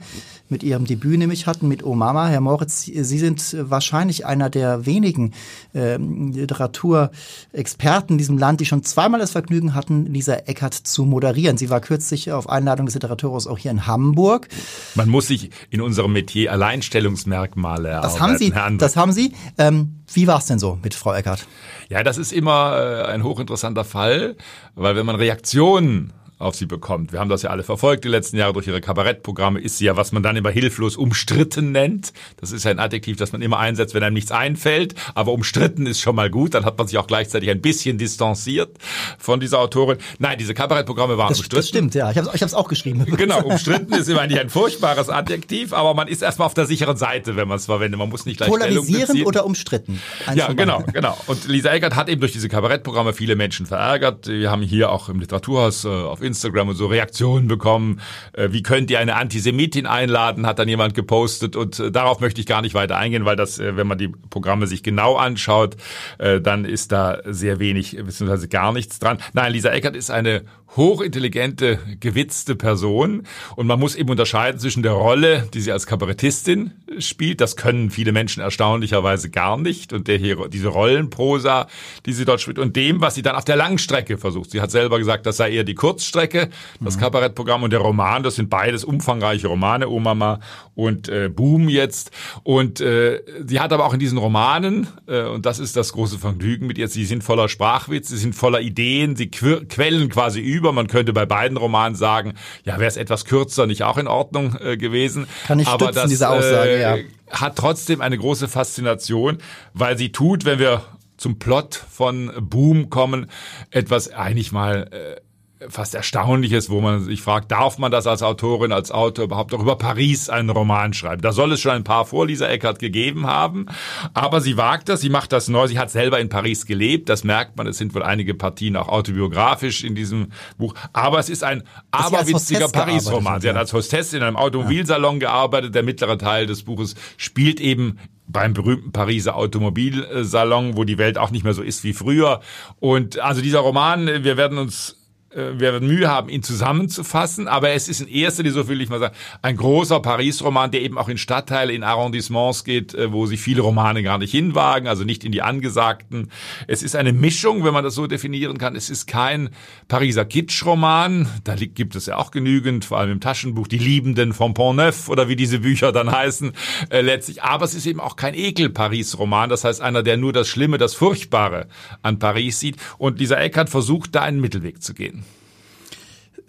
mit 0.50 0.62
ihrem 0.62 0.84
Debüt 0.84 1.18
nämlich 1.18 1.46
hatten, 1.46 1.68
mit 1.68 1.84
O 1.84 1.94
Mama. 1.94 2.28
Herr 2.28 2.40
Moritz, 2.40 2.82
Sie 2.82 3.18
sind 3.18 3.56
wahrscheinlich 3.58 4.26
einer 4.26 4.50
der 4.50 4.86
wenigen 4.86 5.32
äh, 5.74 5.96
Literaturexperten 5.96 8.14
in 8.14 8.18
diesem 8.18 8.38
Land, 8.38 8.60
die 8.60 8.66
schon 8.66 8.82
zweimal 8.82 9.20
das 9.20 9.30
Vergnügen 9.30 9.74
hatten, 9.74 10.06
Lisa 10.06 10.34
Eckert 10.34 10.74
zu 10.74 11.04
moderieren. 11.04 11.56
Sie 11.56 11.70
war 11.70 11.80
kürzlich 11.80 12.32
auf 12.32 12.48
Einladung 12.48 12.86
des 12.86 12.94
Literaturhaus 12.94 13.46
auch 13.46 13.58
hier 13.58 13.70
in 13.70 13.86
Hamburg. 13.86 14.48
Man 14.94 15.08
muss 15.08 15.28
sich 15.28 15.50
in 15.70 15.80
unserem 15.80 16.12
Metier 16.12 16.52
Alleinstellungsmerkmale 16.52 17.88
erarbeiten. 17.88 18.12
Das 18.12 18.20
haben 18.20 18.38
Sie. 18.38 18.52
Das 18.78 18.96
haben 18.96 19.12
Sie. 19.12 19.32
Ähm, 19.58 20.00
wie 20.12 20.26
war 20.26 20.38
es 20.38 20.46
denn 20.46 20.58
so 20.58 20.78
mit 20.82 20.94
Frau 20.94 21.14
Eckert? 21.14 21.46
Ja, 21.88 22.02
das 22.02 22.18
ist 22.18 22.32
immer 22.32 22.76
äh, 22.76 23.06
ein 23.06 23.22
hochinteressanter 23.22 23.84
Fall, 23.84 24.36
weil 24.74 24.96
wenn 24.96 25.06
man 25.06 25.16
Reaktionen 25.16 26.12
auf 26.40 26.54
sie 26.54 26.66
bekommt. 26.66 27.12
Wir 27.12 27.20
haben 27.20 27.28
das 27.28 27.42
ja 27.42 27.50
alle 27.50 27.62
verfolgt 27.62 28.04
die 28.04 28.08
letzten 28.08 28.36
Jahre 28.36 28.54
durch 28.54 28.66
ihre 28.66 28.80
Kabarettprogramme. 28.80 29.60
Ist 29.60 29.78
sie 29.78 29.84
ja, 29.84 29.96
was 29.96 30.12
man 30.12 30.22
dann 30.22 30.36
immer 30.36 30.50
hilflos 30.50 30.96
umstritten 30.96 31.72
nennt. 31.72 32.12
Das 32.38 32.50
ist 32.50 32.64
ja 32.64 32.70
ein 32.70 32.78
Adjektiv, 32.78 33.18
das 33.18 33.32
man 33.32 33.42
immer 33.42 33.58
einsetzt, 33.58 33.94
wenn 33.94 34.02
einem 34.02 34.14
nichts 34.14 34.32
einfällt. 34.32 34.94
Aber 35.14 35.32
umstritten 35.32 35.86
ist 35.86 36.00
schon 36.00 36.16
mal 36.16 36.30
gut. 36.30 36.54
Dann 36.54 36.64
hat 36.64 36.78
man 36.78 36.86
sich 36.86 36.96
auch 36.98 37.06
gleichzeitig 37.06 37.50
ein 37.50 37.60
bisschen 37.60 37.98
distanziert 37.98 38.76
von 39.18 39.38
dieser 39.38 39.58
Autorin. 39.58 39.98
Nein, 40.18 40.38
diese 40.38 40.54
Kabarettprogramme 40.54 41.18
waren 41.18 41.28
das, 41.28 41.38
umstritten. 41.38 41.60
Das 41.60 41.68
stimmt, 41.68 41.94
ja. 41.94 42.10
Ich 42.10 42.16
habe 42.16 42.30
es 42.34 42.54
auch 42.54 42.68
geschrieben. 42.68 43.06
Genau, 43.20 43.42
umstritten 43.42 43.92
ist 43.92 44.08
immer 44.08 44.22
eigentlich 44.22 44.40
ein 44.40 44.48
furchtbares 44.48 45.10
Adjektiv, 45.10 45.74
aber 45.74 45.92
man 45.92 46.08
ist 46.08 46.22
erstmal 46.22 46.46
auf 46.46 46.54
der 46.54 46.64
sicheren 46.64 46.96
Seite, 46.96 47.36
wenn 47.36 47.46
man 47.48 47.58
es 47.58 47.66
verwendet. 47.66 47.98
Man 47.98 48.08
muss 48.08 48.24
nicht 48.24 48.38
gleich 48.38 48.48
Polarisierend 48.48 49.26
oder 49.26 49.44
umstritten? 49.44 50.00
Ja, 50.34 50.52
genau, 50.52 50.82
genau. 50.90 51.18
Und 51.26 51.46
Lisa 51.46 51.70
Eckert 51.70 51.96
hat 51.96 52.08
eben 52.08 52.20
durch 52.20 52.32
diese 52.32 52.48
Kabarettprogramme 52.48 53.12
viele 53.12 53.36
Menschen 53.36 53.66
verärgert. 53.66 54.26
Wir 54.26 54.50
haben 54.50 54.62
hier 54.62 54.90
auch 54.90 55.10
im 55.10 55.20
Literaturhaus 55.20 55.84
äh, 55.84 55.88
auf 55.88 56.22
Instagram 56.30 56.68
und 56.68 56.76
so 56.76 56.86
Reaktionen 56.86 57.48
bekommen. 57.48 58.00
Äh, 58.32 58.48
wie 58.52 58.62
könnt 58.62 58.90
ihr 58.90 58.98
eine 58.98 59.16
Antisemitin 59.16 59.86
einladen, 59.86 60.46
hat 60.46 60.58
dann 60.58 60.68
jemand 60.68 60.94
gepostet 60.94 61.56
und 61.56 61.78
äh, 61.78 61.90
darauf 61.90 62.20
möchte 62.20 62.40
ich 62.40 62.46
gar 62.46 62.62
nicht 62.62 62.74
weiter 62.74 62.96
eingehen, 62.96 63.24
weil 63.24 63.36
das, 63.36 63.58
äh, 63.58 63.76
wenn 63.76 63.86
man 63.86 63.98
die 63.98 64.08
Programme 64.08 64.66
sich 64.66 64.82
genau 64.82 65.16
anschaut, 65.16 65.76
dann 66.18 66.64
ist 66.64 66.92
da 66.92 67.18
sehr 67.24 67.58
wenig 67.58 67.96
bzw. 67.96 68.46
gar 68.46 68.72
nichts 68.72 68.98
dran. 68.98 69.18
Nein, 69.32 69.52
Lisa 69.52 69.70
Eckert 69.70 69.96
ist 69.96 70.10
eine 70.10 70.42
hochintelligente, 70.76 71.78
gewitzte 71.98 72.54
Person. 72.54 73.26
Und 73.56 73.66
man 73.66 73.80
muss 73.80 73.96
eben 73.96 74.10
unterscheiden 74.10 74.60
zwischen 74.60 74.82
der 74.82 74.92
Rolle, 74.92 75.48
die 75.52 75.60
sie 75.60 75.72
als 75.72 75.86
Kabarettistin 75.86 76.72
spielt, 76.98 77.40
das 77.40 77.56
können 77.56 77.90
viele 77.90 78.12
Menschen 78.12 78.42
erstaunlicherweise 78.42 79.30
gar 79.30 79.58
nicht. 79.58 79.92
Und 79.92 80.08
der 80.08 80.18
hier, 80.18 80.48
diese 80.48 80.68
Rollenprosa, 80.68 81.66
die 82.06 82.12
sie 82.12 82.24
dort 82.24 82.40
spielt. 82.40 82.58
Und 82.58 82.76
dem, 82.76 83.00
was 83.00 83.14
sie 83.14 83.22
dann 83.22 83.36
auf 83.36 83.44
der 83.44 83.56
Langstrecke 83.56 84.18
versucht. 84.18 84.50
Sie 84.50 84.60
hat 84.60 84.70
selber 84.70 84.98
gesagt, 84.98 85.26
das 85.26 85.36
sei 85.36 85.50
eher 85.50 85.64
die 85.64 85.74
Kurzstrecke, 85.74 86.50
das 86.80 86.96
mhm. 86.96 87.00
Kabarettprogramm 87.00 87.62
und 87.62 87.72
der 87.72 87.80
Roman, 87.80 88.22
das 88.22 88.36
sind 88.36 88.48
beides 88.50 88.84
umfangreiche 88.84 89.48
Romane, 89.48 89.88
O 89.88 89.98
Mama 89.98 90.40
und 90.74 91.08
äh, 91.08 91.28
Boom 91.28 91.68
jetzt. 91.68 92.10
Und 92.42 92.80
äh, 92.80 93.22
sie 93.44 93.60
hat 93.60 93.72
aber 93.72 93.86
auch 93.86 93.92
in 93.92 94.00
diesen 94.00 94.18
Romanen, 94.18 94.86
äh, 95.06 95.22
und 95.24 95.46
das 95.46 95.58
ist 95.58 95.76
das 95.76 95.92
große 95.92 96.18
Vergnügen 96.18 96.66
mit 96.66 96.78
ihr, 96.78 96.88
sie 96.88 97.04
sind 97.04 97.24
voller 97.24 97.48
Sprachwitz, 97.48 98.08
sie 98.08 98.16
sind 98.16 98.34
voller 98.34 98.60
Ideen, 98.60 99.16
sie 99.16 99.30
quellen 99.30 100.08
quasi 100.08 100.40
über 100.40 100.59
über. 100.60 100.72
Man 100.72 100.86
könnte 100.86 101.12
bei 101.12 101.26
beiden 101.26 101.56
Romanen 101.56 101.96
sagen, 101.96 102.34
ja, 102.64 102.74
wäre 102.78 102.88
es 102.88 102.96
etwas 102.96 103.24
kürzer, 103.24 103.66
nicht 103.66 103.82
auch 103.82 103.96
in 103.96 104.06
Ordnung 104.06 104.56
äh, 104.60 104.76
gewesen. 104.76 105.26
Kann 105.46 105.58
ich 105.58 105.66
Aber 105.66 105.86
stützen, 105.86 106.02
das, 106.02 106.10
diese 106.10 106.28
Aussage, 106.28 106.70
äh, 106.70 106.80
ja. 106.80 106.96
Hat 107.30 107.56
trotzdem 107.56 108.00
eine 108.00 108.18
große 108.18 108.48
Faszination, 108.48 109.38
weil 109.72 109.96
sie 109.96 110.12
tut, 110.12 110.44
wenn 110.44 110.58
wir 110.58 110.82
zum 111.16 111.38
Plot 111.38 111.74
von 111.74 112.32
Boom 112.40 112.90
kommen, 112.90 113.30
etwas 113.70 114.12
eigentlich 114.12 114.52
mal 114.52 114.88
äh, 114.90 115.20
fast 115.68 115.94
Erstaunliches, 115.94 116.70
wo 116.70 116.80
man 116.80 117.04
sich 117.04 117.20
fragt, 117.20 117.52
darf 117.52 117.78
man 117.78 117.90
das 117.90 118.06
als 118.06 118.22
Autorin, 118.22 118.72
als 118.72 118.90
Autor 118.90 119.26
überhaupt 119.26 119.52
auch 119.52 119.60
über 119.60 119.76
Paris 119.76 120.30
einen 120.30 120.48
Roman 120.48 120.94
schreiben? 120.94 121.20
Da 121.20 121.32
soll 121.32 121.52
es 121.52 121.60
schon 121.60 121.72
ein 121.72 121.84
paar 121.84 122.06
vor 122.06 122.26
Lisa 122.26 122.46
Eckert 122.46 122.78
gegeben 122.78 123.26
haben, 123.26 123.66
aber 124.14 124.40
sie 124.40 124.56
wagt 124.56 124.88
das, 124.88 125.02
sie 125.02 125.10
macht 125.10 125.32
das 125.32 125.48
neu, 125.48 125.66
sie 125.68 125.78
hat 125.78 125.90
selber 125.90 126.18
in 126.18 126.30
Paris 126.30 126.64
gelebt, 126.64 127.08
das 127.08 127.24
merkt 127.24 127.56
man, 127.56 127.66
es 127.66 127.76
sind 127.76 127.94
wohl 127.94 128.02
einige 128.02 128.34
Partien 128.34 128.76
auch 128.76 128.88
autobiografisch 128.88 129.84
in 129.84 129.94
diesem 129.94 130.28
Buch, 130.56 130.74
aber 130.92 131.18
es 131.18 131.28
ist 131.28 131.44
ein 131.44 131.62
aberwitziger 131.90 132.68
Paris-Roman. 132.68 133.40
Sie 133.40 133.48
hat 133.48 133.56
als 133.56 133.72
Hostess 133.72 134.14
in 134.14 134.22
einem 134.22 134.36
Automobilsalon 134.36 135.20
gearbeitet, 135.20 135.74
der 135.74 135.82
mittlere 135.82 136.16
Teil 136.16 136.46
des 136.46 136.62
Buches 136.62 136.94
spielt 137.18 137.60
eben 137.60 137.98
beim 138.26 138.54
berühmten 138.54 138.92
Pariser 138.92 139.36
Automobilsalon, 139.36 140.76
wo 140.76 140.84
die 140.84 140.98
Welt 140.98 141.18
auch 141.18 141.30
nicht 141.30 141.44
mehr 141.44 141.52
so 141.52 141.62
ist 141.62 141.84
wie 141.84 141.92
früher. 141.92 142.40
Und 142.78 143.18
also 143.18 143.42
dieser 143.42 143.58
Roman, 143.58 144.06
wir 144.06 144.36
werden 144.36 144.58
uns 144.58 144.99
werden 145.32 145.86
Mühe 145.86 146.08
haben, 146.08 146.28
ihn 146.28 146.42
zusammenzufassen, 146.42 147.46
aber 147.46 147.70
es 147.70 147.88
ist 147.88 148.00
in 148.00 148.08
erster 148.08 148.42
Linie, 148.42 148.54
so 148.54 148.68
will 148.68 148.80
ich 148.80 148.88
mal 148.88 148.98
sagen, 148.98 149.14
ein 149.42 149.56
großer 149.56 150.00
Paris-Roman, 150.00 150.70
der 150.70 150.82
eben 150.82 150.98
auch 150.98 151.08
in 151.08 151.18
Stadtteile, 151.18 151.72
in 151.72 151.84
Arrondissements 151.84 152.64
geht, 152.64 152.94
äh, 152.94 153.12
wo 153.12 153.26
sich 153.26 153.40
viele 153.40 153.62
Romane 153.62 154.02
gar 154.02 154.18
nicht 154.18 154.32
hinwagen, 154.32 154.88
also 154.88 155.04
nicht 155.04 155.24
in 155.24 155.30
die 155.30 155.42
angesagten. 155.42 156.30
Es 156.66 156.82
ist 156.82 156.96
eine 156.96 157.12
Mischung, 157.12 157.64
wenn 157.64 157.72
man 157.72 157.84
das 157.84 157.94
so 157.94 158.06
definieren 158.06 158.58
kann. 158.58 158.74
Es 158.74 158.90
ist 158.90 159.06
kein 159.06 159.50
Pariser 159.86 160.24
Kitsch-Roman, 160.24 161.28
da 161.44 161.54
gibt 161.54 161.94
es 161.94 162.06
ja 162.06 162.16
auch 162.16 162.30
genügend, 162.32 162.84
vor 162.84 162.98
allem 162.98 163.12
im 163.12 163.20
Taschenbuch, 163.20 163.68
die 163.68 163.78
Liebenden 163.78 164.32
von 164.32 164.54
Pont-Neuf 164.54 165.08
oder 165.08 165.28
wie 165.28 165.36
diese 165.36 165.60
Bücher 165.60 165.92
dann 165.92 166.10
heißen, 166.10 166.52
äh, 166.90 167.02
letztlich. 167.02 167.42
Aber 167.42 167.64
es 167.64 167.74
ist 167.74 167.86
eben 167.86 168.00
auch 168.00 168.16
kein 168.16 168.34
Ekel-Paris-Roman, 168.34 169.48
das 169.48 169.64
heißt 169.64 169.80
einer, 169.80 170.02
der 170.02 170.16
nur 170.16 170.32
das 170.32 170.48
Schlimme, 170.48 170.78
das 170.78 170.94
Furchtbare 170.94 171.68
an 172.02 172.18
Paris 172.18 172.58
sieht. 172.58 172.76
Und 172.98 173.20
dieser 173.20 173.40
Eckart 173.40 173.70
versucht, 173.70 174.14
da 174.14 174.22
einen 174.22 174.40
Mittelweg 174.40 174.82
zu 174.82 174.94
gehen. 174.94 175.19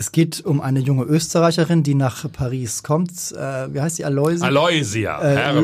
Es 0.01 0.11
geht 0.11 0.43
um 0.43 0.61
eine 0.61 0.79
junge 0.79 1.03
Österreicherin, 1.03 1.83
die 1.83 1.93
nach 1.93 2.25
Paris 2.31 2.81
kommt. 2.81 3.11
Äh, 3.33 3.71
wie 3.71 3.81
heißt 3.81 3.97
sie? 3.97 4.03
Aloysia? 4.03 4.47
Aloysia. 4.47 5.21
Äh, 5.21 5.61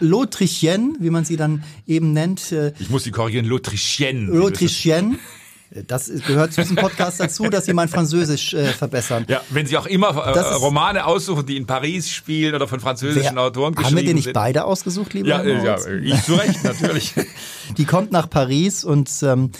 L'Autrichienne, 0.00 0.96
wie 1.00 1.08
man 1.08 1.24
sie 1.24 1.38
dann 1.38 1.64
eben 1.86 2.12
nennt. 2.12 2.52
Äh, 2.52 2.74
ich 2.78 2.90
muss 2.90 3.04
sie 3.04 3.12
korrigieren, 3.12 3.46
L'Autrichienne. 3.46 4.28
L'Autrichienne. 4.30 5.14
Das 5.86 6.10
gehört 6.26 6.52
zu 6.52 6.60
diesem 6.60 6.76
Podcast 6.76 7.18
dazu, 7.20 7.44
dass 7.44 7.64
Sie 7.64 7.72
mein 7.72 7.88
Französisch 7.88 8.52
äh, 8.52 8.66
verbessern. 8.72 9.24
Ja, 9.28 9.40
wenn 9.50 9.66
Sie 9.66 9.78
auch 9.78 9.86
immer 9.86 10.08
äh, 10.08 10.38
Romane 10.54 11.06
aussuchen, 11.06 11.46
die 11.46 11.56
in 11.56 11.66
Paris 11.66 12.10
spielen 12.10 12.54
oder 12.54 12.68
von 12.68 12.80
französischen 12.80 13.36
wer, 13.36 13.42
Autoren 13.42 13.74
geschrieben 13.74 13.88
sind. 13.88 13.98
Haben 13.98 14.04
wir 14.04 14.08
die 14.08 14.14
nicht 14.14 14.24
sind. 14.24 14.34
beide 14.34 14.64
ausgesucht, 14.64 15.14
lieber 15.14 15.28
Ja, 15.28 15.42
ja 15.42 15.76
ich 15.76 16.22
zu 16.24 16.34
Recht, 16.34 16.62
natürlich. 16.62 17.14
die 17.78 17.84
kommt 17.86 18.12
nach 18.12 18.28
Paris 18.28 18.84
und 18.84 19.10
ähm, 19.22 19.50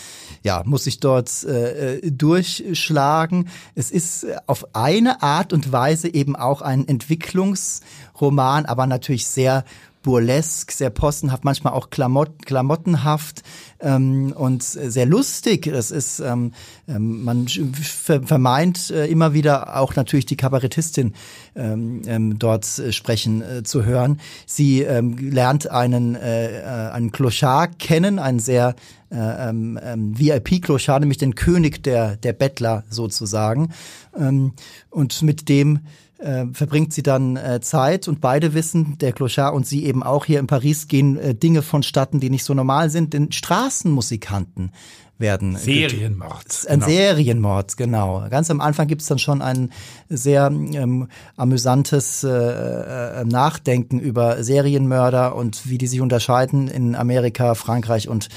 ja, 0.42 0.62
muss 0.66 0.84
sich 0.84 1.00
dort 1.00 1.30
äh, 1.44 1.96
äh 1.96 2.10
durchschlagen. 2.10 3.48
Es 3.74 3.90
ist 3.90 4.24
äh, 4.24 4.36
auf 4.46 4.74
eine 4.74 5.22
Art 5.22 5.52
und 5.52 5.72
Weise 5.72 6.12
eben 6.12 6.36
auch 6.36 6.60
ein 6.60 6.86
Entwicklungsroman, 6.86 8.66
aber 8.66 8.86
natürlich 8.86 9.26
sehr 9.26 9.64
burlesk, 10.02 10.72
sehr 10.72 10.90
postenhaft, 10.90 11.44
manchmal 11.44 11.72
auch 11.72 11.90
Klamott, 11.90 12.44
klamottenhaft 12.44 13.42
ähm, 13.80 14.32
und 14.36 14.62
sehr 14.62 15.06
lustig. 15.06 15.66
Es 15.66 15.90
ist, 15.90 16.20
ähm, 16.20 16.52
ähm, 16.88 17.24
man 17.24 17.46
vermeint 17.48 18.90
äh, 18.90 19.06
immer 19.06 19.32
wieder 19.32 19.76
auch 19.76 19.96
natürlich 19.96 20.26
die 20.26 20.36
Kabarettistin 20.36 21.14
ähm, 21.54 22.02
ähm, 22.06 22.38
dort 22.38 22.78
äh, 22.78 22.92
sprechen 22.92 23.42
äh, 23.42 23.62
zu 23.62 23.84
hören. 23.84 24.20
Sie 24.46 24.82
ähm, 24.82 25.16
lernt 25.18 25.70
einen, 25.70 26.14
äh, 26.14 26.60
äh 26.60 26.90
einen 26.92 27.12
Clochard 27.12 27.78
kennen, 27.78 28.18
einen 28.18 28.38
sehr 28.38 28.74
äh, 29.12 29.50
ähm, 29.50 29.78
ähm, 29.82 30.18
VIP-Clochard, 30.18 31.00
nämlich 31.00 31.18
den 31.18 31.34
König 31.34 31.82
der, 31.82 32.16
der 32.16 32.32
Bettler 32.32 32.84
sozusagen. 32.88 33.72
Ähm, 34.18 34.54
und 34.90 35.22
mit 35.22 35.48
dem 35.50 35.80
äh, 36.22 36.46
verbringt 36.52 36.92
sie 36.92 37.02
dann 37.02 37.36
äh, 37.36 37.60
Zeit 37.60 38.08
und 38.08 38.20
beide 38.20 38.54
wissen, 38.54 38.96
der 39.00 39.12
Clochard 39.12 39.54
und 39.54 39.66
sie 39.66 39.84
eben 39.84 40.02
auch 40.02 40.24
hier 40.24 40.38
in 40.38 40.46
Paris 40.46 40.88
gehen 40.88 41.18
äh, 41.18 41.34
Dinge 41.34 41.62
vonstatten, 41.62 42.20
die 42.20 42.30
nicht 42.30 42.44
so 42.44 42.54
normal 42.54 42.90
sind, 42.90 43.12
denn 43.12 43.32
Straßenmusikanten 43.32 44.72
werden. 45.18 45.56
Serienmord. 45.56 46.66
Ein 46.68 46.80
genau. 46.80 46.86
Serienmord, 46.86 47.76
genau. 47.78 48.26
Ganz 48.28 48.50
am 48.50 48.60
Anfang 48.60 48.88
gibt's 48.88 49.06
dann 49.06 49.18
schon 49.18 49.40
ein 49.40 49.70
sehr 50.10 50.46
ähm, 50.48 51.08
amüsantes 51.36 52.24
äh, 52.24 52.28
äh, 52.28 53.24
Nachdenken 53.24 53.98
über 54.00 54.42
Serienmörder 54.42 55.34
und 55.34 55.70
wie 55.70 55.78
die 55.78 55.86
sich 55.86 56.02
unterscheiden 56.02 56.68
in 56.68 56.94
Amerika, 56.94 57.54
Frankreich 57.54 58.08
und, 58.08 58.28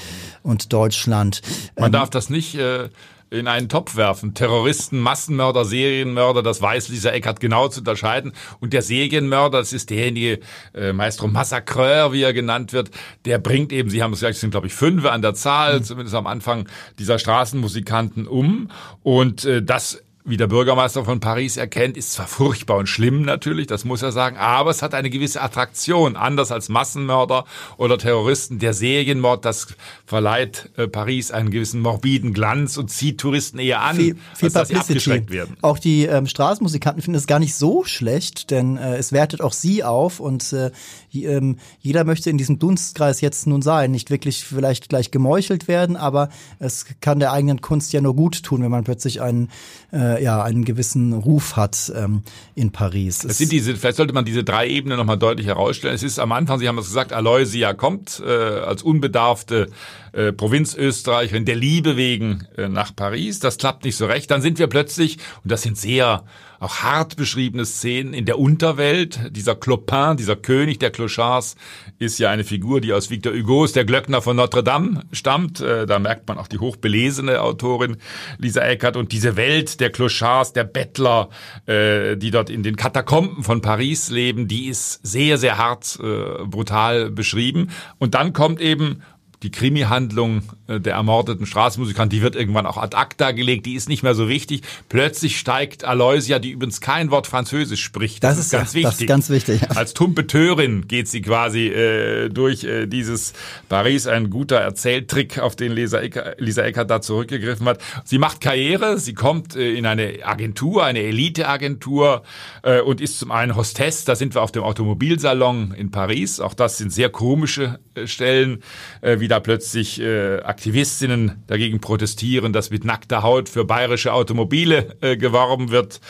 und 0.42 0.72
Deutschland. 0.72 1.42
Man 1.76 1.86
ähm, 1.86 1.92
darf 1.92 2.08
das 2.08 2.30
nicht 2.30 2.54
äh, 2.54 2.88
in 3.30 3.48
einen 3.48 3.68
Topf 3.68 3.96
werfen. 3.96 4.34
Terroristen, 4.34 5.00
Massenmörder, 5.00 5.64
Serienmörder, 5.64 6.42
das 6.42 6.62
weiß 6.62 6.88
Lisa 6.88 7.10
Eckert 7.10 7.40
genau 7.40 7.68
zu 7.68 7.80
unterscheiden. 7.80 8.32
Und 8.60 8.72
der 8.72 8.82
Serienmörder, 8.82 9.58
das 9.58 9.72
ist 9.72 9.90
derjenige, 9.90 10.40
äh, 10.74 10.92
Maestro 10.92 11.26
Massacreur, 11.26 12.12
wie 12.12 12.22
er 12.22 12.32
genannt 12.32 12.72
wird, 12.72 12.90
der 13.24 13.38
bringt 13.38 13.72
eben, 13.72 13.90
Sie 13.90 14.02
haben 14.02 14.12
es 14.12 14.20
gesagt, 14.20 14.34
es 14.34 14.40
sind 14.40 14.50
glaube 14.50 14.68
ich 14.68 14.74
fünf 14.74 15.04
an 15.04 15.22
der 15.22 15.34
Zahl, 15.34 15.80
mhm. 15.80 15.84
zumindest 15.84 16.14
am 16.14 16.26
Anfang 16.26 16.68
dieser 16.98 17.18
Straßenmusikanten 17.18 18.26
um. 18.26 18.70
Und 19.02 19.44
äh, 19.44 19.62
das 19.62 20.02
wie 20.26 20.36
der 20.36 20.48
Bürgermeister 20.48 21.04
von 21.04 21.20
Paris 21.20 21.56
erkennt, 21.56 21.96
ist 21.96 22.12
zwar 22.12 22.26
furchtbar 22.26 22.78
und 22.78 22.88
schlimm 22.88 23.22
natürlich, 23.22 23.68
das 23.68 23.84
muss 23.84 24.02
er 24.02 24.10
sagen, 24.10 24.36
aber 24.36 24.70
es 24.70 24.82
hat 24.82 24.92
eine 24.92 25.08
gewisse 25.08 25.40
Attraktion, 25.40 26.16
anders 26.16 26.50
als 26.50 26.68
Massenmörder 26.68 27.44
oder 27.76 27.96
Terroristen. 27.96 28.58
Der 28.58 28.74
Serienmord, 28.74 29.44
das 29.44 29.68
verleiht 30.04 30.70
äh, 30.76 30.88
Paris 30.88 31.30
einen 31.30 31.50
gewissen 31.50 31.80
morbiden 31.80 32.34
Glanz 32.34 32.76
und 32.76 32.90
zieht 32.90 33.18
Touristen 33.18 33.60
eher 33.60 33.82
an, 33.82 33.96
viel, 33.96 34.16
viel 34.34 34.46
als 34.46 34.52
dass 34.52 34.68
sie 34.68 34.76
abgeschreckt 34.76 35.30
werden. 35.30 35.56
Auch 35.62 35.78
die 35.78 36.06
ähm, 36.06 36.26
Straßenmusikanten 36.26 37.02
finden 37.02 37.18
es 37.18 37.28
gar 37.28 37.38
nicht 37.38 37.54
so 37.54 37.84
schlecht, 37.84 38.50
denn 38.50 38.76
äh, 38.76 38.96
es 38.96 39.12
wertet 39.12 39.40
auch 39.40 39.52
sie 39.52 39.84
auf 39.84 40.18
und 40.18 40.52
äh, 40.52 40.72
ähm, 41.14 41.56
jeder 41.80 42.04
möchte 42.04 42.30
in 42.30 42.38
diesem 42.38 42.58
Dunstkreis 42.58 43.20
jetzt 43.20 43.46
nun 43.46 43.62
sein, 43.62 43.92
nicht 43.92 44.10
wirklich 44.10 44.44
vielleicht 44.44 44.88
gleich 44.88 45.12
gemeuchelt 45.12 45.68
werden, 45.68 45.96
aber 45.96 46.30
es 46.58 46.86
kann 47.00 47.20
der 47.20 47.32
eigenen 47.32 47.60
Kunst 47.60 47.92
ja 47.92 48.00
nur 48.00 48.16
gut 48.16 48.42
tun, 48.42 48.62
wenn 48.62 48.70
man 48.70 48.84
plötzlich 48.84 49.22
einen 49.22 49.50
äh, 49.92 50.15
ja 50.18 50.42
einen 50.42 50.64
gewissen 50.64 51.12
Ruf 51.12 51.56
hat 51.56 51.92
ähm, 51.94 52.22
in 52.54 52.72
Paris. 52.72 53.24
Es 53.24 53.38
sind 53.38 53.52
diese, 53.52 53.76
vielleicht 53.76 53.96
sollte 53.96 54.12
man 54.12 54.24
diese 54.24 54.44
drei 54.44 54.68
Ebenen 54.68 54.98
nochmal 54.98 55.18
deutlich 55.18 55.46
herausstellen. 55.46 55.94
Es 55.94 56.02
ist 56.02 56.18
am 56.18 56.32
Anfang, 56.32 56.58
Sie 56.58 56.68
haben 56.68 56.78
es 56.78 56.86
gesagt, 56.86 57.12
Aloysia 57.12 57.74
kommt 57.74 58.22
äh, 58.24 58.30
als 58.30 58.82
unbedarfte 58.82 59.68
äh, 60.12 60.32
Provinzösterreicherin 60.32 61.44
der 61.44 61.56
Liebe 61.56 61.96
wegen 61.96 62.46
äh, 62.56 62.68
nach 62.68 62.94
Paris. 62.94 63.38
Das 63.38 63.58
klappt 63.58 63.84
nicht 63.84 63.96
so 63.96 64.06
recht. 64.06 64.30
Dann 64.30 64.42
sind 64.42 64.58
wir 64.58 64.66
plötzlich, 64.66 65.18
und 65.44 65.52
das 65.52 65.62
sind 65.62 65.76
sehr 65.76 66.24
auch 66.60 66.78
hart 66.78 67.16
beschriebene 67.16 67.64
Szenen 67.64 68.14
in 68.14 68.24
der 68.24 68.38
Unterwelt. 68.38 69.18
Dieser 69.30 69.54
Clopin, 69.54 70.16
dieser 70.16 70.36
König 70.36 70.78
der 70.78 70.90
Clochards, 70.90 71.56
ist 71.98 72.18
ja 72.18 72.30
eine 72.30 72.44
Figur, 72.44 72.80
die 72.80 72.92
aus 72.92 73.10
Victor 73.10 73.32
Hugos, 73.32 73.72
der 73.72 73.84
Glöckner 73.84 74.22
von 74.22 74.36
Notre 74.36 74.62
Dame, 74.62 75.04
stammt. 75.12 75.60
Äh, 75.60 75.86
da 75.86 75.98
merkt 75.98 76.28
man 76.28 76.38
auch 76.38 76.48
die 76.48 76.58
hochbelesene 76.58 77.40
Autorin 77.40 77.96
Lisa 78.38 78.60
Eckert 78.62 78.96
und 78.96 79.12
diese 79.12 79.36
Welt 79.36 79.80
der 79.80 79.90
Clochards, 79.90 80.52
der 80.52 80.64
Bettler, 80.64 81.28
äh, 81.66 82.16
die 82.16 82.30
dort 82.30 82.50
in 82.50 82.62
den 82.62 82.76
Katakomben 82.76 83.42
von 83.42 83.60
Paris 83.60 84.10
leben, 84.10 84.48
die 84.48 84.66
ist 84.66 85.06
sehr, 85.06 85.38
sehr 85.38 85.58
hart, 85.58 85.98
äh, 86.02 86.44
brutal 86.44 87.10
beschrieben. 87.10 87.70
Und 87.98 88.14
dann 88.14 88.32
kommt 88.32 88.60
eben 88.60 89.02
die 89.42 89.50
Krimi-Handlung 89.50 90.42
äh, 90.66 90.80
der 90.80 90.94
ermordeten 90.94 91.46
Straßenmusikanten, 91.46 92.16
die 92.16 92.22
wird 92.22 92.36
irgendwann 92.36 92.66
auch 92.66 92.76
ad 92.76 92.96
acta 92.96 93.32
gelegt, 93.32 93.66
die 93.66 93.74
ist 93.74 93.88
nicht 93.88 94.02
mehr 94.02 94.14
so 94.14 94.28
wichtig. 94.28 94.62
Plötzlich 94.88 95.38
steigt 95.38 95.84
Aloysia, 95.84 96.38
die 96.38 96.50
übrigens 96.50 96.80
kein 96.80 97.10
Wort 97.10 97.26
Französisch 97.26 97.82
spricht. 97.82 98.24
Das, 98.24 98.36
das 98.36 98.46
ist 98.46 98.52
ganz 98.52 98.72
ja, 98.72 98.74
wichtig. 98.76 98.82
Das 98.82 99.00
ist 99.00 99.06
ganz 99.06 99.30
wichtig. 99.30 99.76
Als 99.76 99.94
Tumpeteurin 99.94 100.88
geht 100.88 101.08
sie 101.08 101.22
quasi 101.22 101.66
äh, 101.66 102.28
durch 102.28 102.64
äh, 102.64 102.86
dieses 102.86 103.34
Paris, 103.68 104.06
ein 104.06 104.30
guter 104.30 104.56
Erzähltrick, 104.56 105.38
auf 105.38 105.56
den 105.56 105.72
Lisa, 105.72 106.00
Ecker, 106.00 106.34
Lisa 106.38 106.62
Eckert 106.62 106.90
da 106.90 107.00
zurückgegriffen 107.00 107.66
hat. 107.66 107.80
Sie 108.04 108.18
macht 108.18 108.40
Karriere, 108.40 108.98
sie 108.98 109.14
kommt 109.14 109.56
äh, 109.56 109.72
in 109.74 109.86
eine 109.86 110.24
Agentur, 110.24 110.84
eine 110.84 111.00
Elite-Agentur 111.00 112.22
äh, 112.62 112.80
und 112.80 113.00
ist 113.00 113.18
zum 113.18 113.30
einen 113.30 113.56
Hostess, 113.56 114.04
da 114.04 114.16
sind 114.16 114.34
wir 114.34 114.42
auf 114.42 114.52
dem 114.52 114.62
Automobilsalon 114.62 115.74
in 115.76 115.90
Paris. 115.90 116.40
Auch 116.40 116.54
das 116.54 116.78
sind 116.78 116.92
sehr 116.92 117.10
komische 117.10 117.78
äh, 117.94 118.06
Stellen, 118.06 118.62
äh, 119.00 119.20
wie 119.20 119.25
da 119.28 119.40
plötzlich 119.40 120.00
äh, 120.00 120.40
Aktivistinnen 120.40 121.42
dagegen 121.46 121.80
protestieren, 121.80 122.52
dass 122.52 122.70
mit 122.70 122.84
nackter 122.84 123.22
Haut 123.22 123.48
für 123.48 123.64
bayerische 123.64 124.12
Automobile 124.12 124.96
äh, 125.00 125.16
geworben 125.16 125.70
wird. 125.70 126.00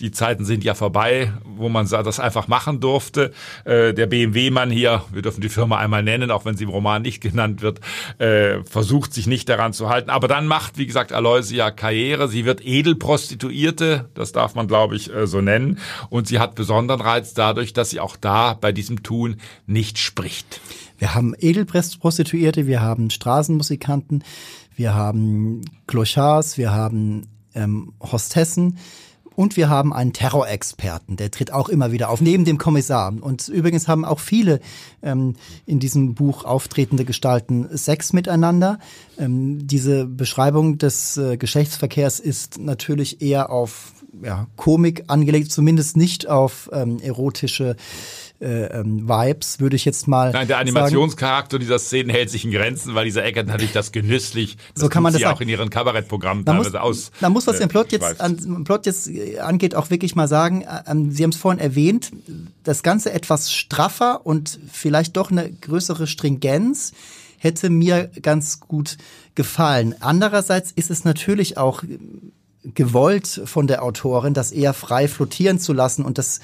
Die 0.00 0.10
Zeiten 0.10 0.44
sind 0.44 0.62
ja 0.64 0.74
vorbei, 0.74 1.32
wo 1.44 1.68
man 1.68 1.88
das 1.88 2.20
einfach 2.20 2.48
machen 2.48 2.80
durfte. 2.80 3.32
Äh, 3.64 3.94
der 3.94 4.06
BMW-Mann 4.06 4.70
hier, 4.70 5.04
wir 5.10 5.22
dürfen 5.22 5.40
die 5.40 5.48
Firma 5.48 5.78
einmal 5.78 6.02
nennen, 6.02 6.30
auch 6.30 6.44
wenn 6.44 6.56
sie 6.56 6.64
im 6.64 6.70
Roman 6.70 7.02
nicht 7.02 7.22
genannt 7.22 7.62
wird, 7.62 7.80
äh, 8.18 8.62
versucht 8.64 9.14
sich 9.14 9.26
nicht 9.26 9.48
daran 9.48 9.72
zu 9.72 9.88
halten. 9.88 10.10
Aber 10.10 10.28
dann 10.28 10.46
macht, 10.46 10.76
wie 10.76 10.86
gesagt, 10.86 11.12
Aloysia 11.12 11.70
Karriere. 11.70 12.28
Sie 12.28 12.44
wird 12.44 12.64
Edelprostituierte, 12.64 14.10
das 14.14 14.32
darf 14.32 14.54
man, 14.54 14.68
glaube 14.68 14.96
ich, 14.96 15.12
äh, 15.14 15.26
so 15.26 15.40
nennen. 15.40 15.78
Und 16.10 16.28
sie 16.28 16.38
hat 16.38 16.54
besonderen 16.54 17.00
Reiz 17.00 17.32
dadurch, 17.34 17.72
dass 17.72 17.90
sie 17.90 18.00
auch 18.00 18.16
da 18.16 18.54
bei 18.54 18.72
diesem 18.72 19.02
Tun 19.02 19.36
nicht 19.66 19.98
spricht. 19.98 20.60
Wir 20.98 21.14
haben 21.14 21.34
Edelprostituierte, 21.38 22.66
wir 22.66 22.80
haben 22.80 23.10
Straßenmusikanten, 23.10 24.24
wir 24.74 24.94
haben 24.94 25.62
Clochards, 25.86 26.58
wir 26.58 26.72
haben 26.72 27.26
ähm, 27.54 27.92
Hostessen. 28.00 28.78
Und 29.36 29.58
wir 29.58 29.68
haben 29.68 29.92
einen 29.92 30.14
Terrorexperten, 30.14 31.16
der 31.16 31.30
tritt 31.30 31.52
auch 31.52 31.68
immer 31.68 31.92
wieder 31.92 32.08
auf, 32.08 32.22
neben 32.22 32.46
dem 32.46 32.56
Kommissar. 32.56 33.12
Und 33.20 33.48
übrigens 33.48 33.86
haben 33.86 34.06
auch 34.06 34.18
viele 34.18 34.60
ähm, 35.02 35.34
in 35.66 35.78
diesem 35.78 36.14
Buch 36.14 36.44
auftretende 36.44 37.04
Gestalten 37.04 37.68
Sex 37.76 38.14
miteinander. 38.14 38.78
Ähm, 39.18 39.66
diese 39.66 40.06
Beschreibung 40.06 40.78
des 40.78 41.18
äh, 41.18 41.36
Geschlechtsverkehrs 41.36 42.18
ist 42.18 42.58
natürlich 42.58 43.20
eher 43.20 43.50
auf 43.50 43.92
ja, 44.22 44.46
Komik 44.56 45.04
angelegt, 45.08 45.52
zumindest 45.52 45.98
nicht 45.98 46.26
auf 46.28 46.70
ähm, 46.72 46.98
erotische 47.00 47.76
äh, 48.40 48.66
ähm, 48.66 49.08
Vibes, 49.08 49.60
würde 49.60 49.76
ich 49.76 49.84
jetzt 49.84 50.08
mal. 50.08 50.32
Nein, 50.32 50.48
der 50.48 50.58
Animationscharakter 50.58 51.58
dieser 51.58 51.78
Szenen 51.78 52.10
hält 52.10 52.30
sich 52.30 52.44
in 52.44 52.50
Grenzen, 52.50 52.94
weil 52.94 53.04
dieser 53.04 53.24
Eckert 53.24 53.46
natürlich 53.46 53.72
das 53.72 53.92
genüsslich, 53.92 54.56
das 54.74 54.82
so 54.82 54.88
kann 54.88 55.02
man 55.02 55.12
das 55.12 55.22
sagen. 55.22 55.34
auch 55.34 55.40
in 55.40 55.48
ihren 55.48 55.70
Kabarettprogrammen 55.70 56.44
Man 56.44 56.56
teilweise 56.56 56.78
muss, 56.78 57.08
aus. 57.08 57.10
man 57.20 57.32
muss, 57.32 57.46
was 57.46 57.56
äh, 57.56 57.60
den 57.60 57.68
Plot 57.68 57.92
jetzt, 57.92 58.20
an, 58.20 58.64
Plot 58.64 58.86
jetzt 58.86 59.08
äh, 59.08 59.38
angeht, 59.38 59.74
auch 59.74 59.90
wirklich 59.90 60.14
mal 60.14 60.28
sagen, 60.28 60.62
äh, 60.62 60.82
ähm, 60.86 61.10
Sie 61.10 61.22
haben 61.22 61.30
es 61.30 61.36
vorhin 61.36 61.60
erwähnt, 61.60 62.12
das 62.64 62.82
Ganze 62.82 63.12
etwas 63.12 63.52
straffer 63.52 64.26
und 64.26 64.58
vielleicht 64.70 65.16
doch 65.16 65.30
eine 65.30 65.50
größere 65.50 66.06
Stringenz 66.06 66.92
hätte 67.38 67.70
mir 67.70 68.10
ganz 68.22 68.60
gut 68.60 68.96
gefallen. 69.34 69.94
Andererseits 70.00 70.72
ist 70.72 70.90
es 70.90 71.04
natürlich 71.04 71.58
auch 71.58 71.82
gewollt 72.74 73.42
von 73.44 73.66
der 73.66 73.82
Autorin, 73.82 74.34
das 74.34 74.52
eher 74.52 74.74
frei 74.74 75.08
flottieren 75.08 75.58
zu 75.58 75.72
lassen 75.72 76.04
und 76.04 76.18
das 76.18 76.40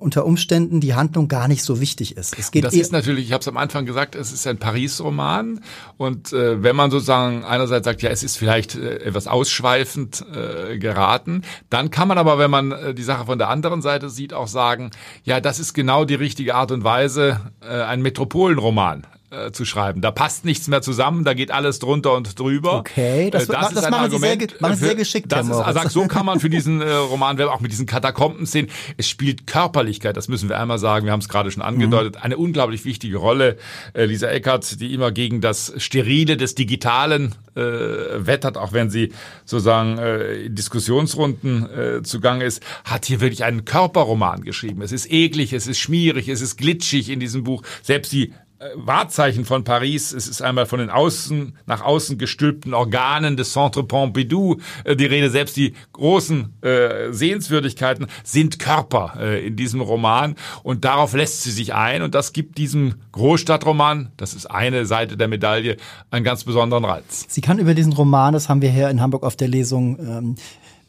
unter 0.00 0.26
Umständen 0.26 0.80
die 0.80 0.94
Handlung 0.94 1.28
gar 1.28 1.48
nicht 1.48 1.62
so 1.62 1.80
wichtig 1.80 2.16
ist. 2.16 2.36
Es 2.38 2.50
geht 2.50 2.64
Das 2.64 2.74
eher, 2.74 2.80
ist 2.80 2.92
natürlich, 2.92 3.26
ich 3.26 3.32
habe 3.32 3.42
es 3.42 3.48
am 3.48 3.56
Anfang 3.56 3.86
gesagt, 3.86 4.14
es 4.14 4.32
ist 4.32 4.46
ein 4.46 4.58
Paris-Roman 4.58 5.60
und 5.96 6.32
äh, 6.32 6.62
wenn 6.62 6.76
man 6.76 6.90
sozusagen 6.90 7.44
einerseits 7.44 7.84
sagt, 7.84 8.02
ja, 8.02 8.10
es 8.10 8.22
ist 8.22 8.36
vielleicht 8.36 8.74
äh, 8.74 9.04
etwas 9.04 9.26
ausschweifend 9.26 10.24
äh, 10.32 10.78
geraten, 10.78 11.42
dann 11.70 11.90
kann 11.90 12.08
man 12.08 12.18
aber, 12.18 12.38
wenn 12.38 12.50
man 12.50 12.72
äh, 12.72 12.94
die 12.94 13.02
Sache 13.02 13.26
von 13.26 13.38
der 13.38 13.48
anderen 13.48 13.82
Seite 13.82 14.10
sieht, 14.10 14.32
auch 14.32 14.48
sagen, 14.48 14.90
ja, 15.22 15.40
das 15.40 15.58
ist 15.58 15.74
genau 15.74 16.04
die 16.04 16.14
richtige 16.14 16.54
Art 16.54 16.72
und 16.72 16.84
Weise, 16.84 17.40
äh, 17.60 17.82
ein 17.82 18.02
Metropolenroman 18.02 19.06
äh, 19.46 19.52
zu 19.52 19.64
schreiben. 19.64 20.00
Da 20.00 20.10
passt 20.10 20.44
nichts 20.44 20.68
mehr 20.68 20.82
zusammen, 20.82 21.24
da 21.24 21.34
geht 21.34 21.50
alles 21.50 21.78
drunter 21.78 22.14
und 22.14 22.38
drüber. 22.38 22.78
Okay, 22.78 23.30
das- 23.30 23.48
Äh, 23.48 23.52
das 23.52 23.72
ist 23.72 23.84
ein 23.84 23.90
machen 23.90 24.10
Sie 24.10 24.18
sehr 24.18 24.36
machen 24.60 24.76
Sie 24.76 24.84
sehr 24.84 24.94
geschickt, 24.94 25.30
Das 25.32 25.46
ist, 25.46 25.52
also 25.52 25.88
so 25.88 26.06
kann 26.06 26.24
man 26.26 26.40
für 26.40 26.50
diesen 26.50 26.80
äh, 26.80 26.90
Roman, 26.92 27.40
auch 27.42 27.60
mit 27.60 27.72
diesen 27.72 27.86
Katakomben-Szenen, 27.86 28.70
es 28.96 29.08
spielt 29.08 29.46
Körperlichkeit, 29.46 30.16
das 30.16 30.28
müssen 30.28 30.48
wir 30.48 30.58
einmal 30.58 30.78
sagen, 30.78 31.04
wir 31.06 31.12
haben 31.12 31.20
es 31.20 31.28
gerade 31.28 31.50
schon 31.50 31.62
angedeutet, 31.62 32.22
eine 32.22 32.36
unglaublich 32.36 32.84
wichtige 32.84 33.16
Rolle. 33.16 33.56
Äh, 33.92 34.04
Lisa 34.06 34.28
Eckert, 34.28 34.80
die 34.80 34.92
immer 34.94 35.10
gegen 35.12 35.40
das 35.40 35.72
Sterile 35.78 36.36
des 36.36 36.54
Digitalen 36.54 37.34
äh, 37.54 37.60
wettert, 37.60 38.56
auch 38.56 38.72
wenn 38.72 38.90
sie 38.90 39.12
sozusagen 39.44 39.98
äh, 39.98 40.34
in 40.46 40.54
Diskussionsrunden 40.54 41.68
äh, 41.70 42.02
zugange 42.02 42.44
ist, 42.44 42.62
hat 42.84 43.04
hier 43.04 43.20
wirklich 43.20 43.44
einen 43.44 43.64
Körperroman 43.64 44.42
geschrieben. 44.42 44.82
Es 44.82 44.92
ist 44.92 45.10
eklig, 45.10 45.52
es 45.52 45.66
ist 45.66 45.78
schmierig, 45.78 46.28
es 46.28 46.40
ist 46.40 46.56
glitschig 46.56 47.10
in 47.10 47.20
diesem 47.20 47.44
Buch. 47.44 47.62
Selbst 47.82 48.12
die 48.12 48.32
Wahrzeichen 48.74 49.44
von 49.44 49.64
Paris. 49.64 50.12
Es 50.12 50.28
ist 50.28 50.42
einmal 50.42 50.66
von 50.66 50.78
den 50.78 50.90
außen 50.90 51.56
nach 51.66 51.82
außen 51.82 52.18
gestülpten 52.18 52.74
Organen 52.74 53.36
des 53.36 53.52
Centre 53.52 53.84
Pompidou 53.84 54.56
äh, 54.84 54.96
die 54.96 55.06
Rede. 55.06 55.30
Selbst 55.30 55.56
die 55.56 55.74
großen 55.92 56.54
äh, 56.62 57.12
Sehenswürdigkeiten 57.12 58.06
sind 58.22 58.58
Körper 58.58 59.14
äh, 59.18 59.46
in 59.46 59.56
diesem 59.56 59.80
Roman 59.80 60.36
und 60.62 60.84
darauf 60.84 61.14
lässt 61.14 61.42
sie 61.42 61.50
sich 61.50 61.74
ein 61.74 62.02
und 62.02 62.14
das 62.14 62.32
gibt 62.32 62.58
diesem 62.58 62.94
Großstadtroman, 63.12 64.12
das 64.16 64.34
ist 64.34 64.46
eine 64.46 64.86
Seite 64.86 65.16
der 65.16 65.28
Medaille, 65.28 65.76
einen 66.10 66.24
ganz 66.24 66.44
besonderen 66.44 66.84
Reiz. 66.84 67.26
Sie 67.28 67.40
kann 67.40 67.58
über 67.58 67.74
diesen 67.74 67.92
Roman, 67.92 68.32
das 68.32 68.48
haben 68.48 68.62
wir 68.62 68.70
hier 68.70 68.88
in 68.88 69.00
Hamburg 69.00 69.24
auf 69.24 69.36
der 69.36 69.48
Lesung 69.48 69.98
ähm, 69.98 70.34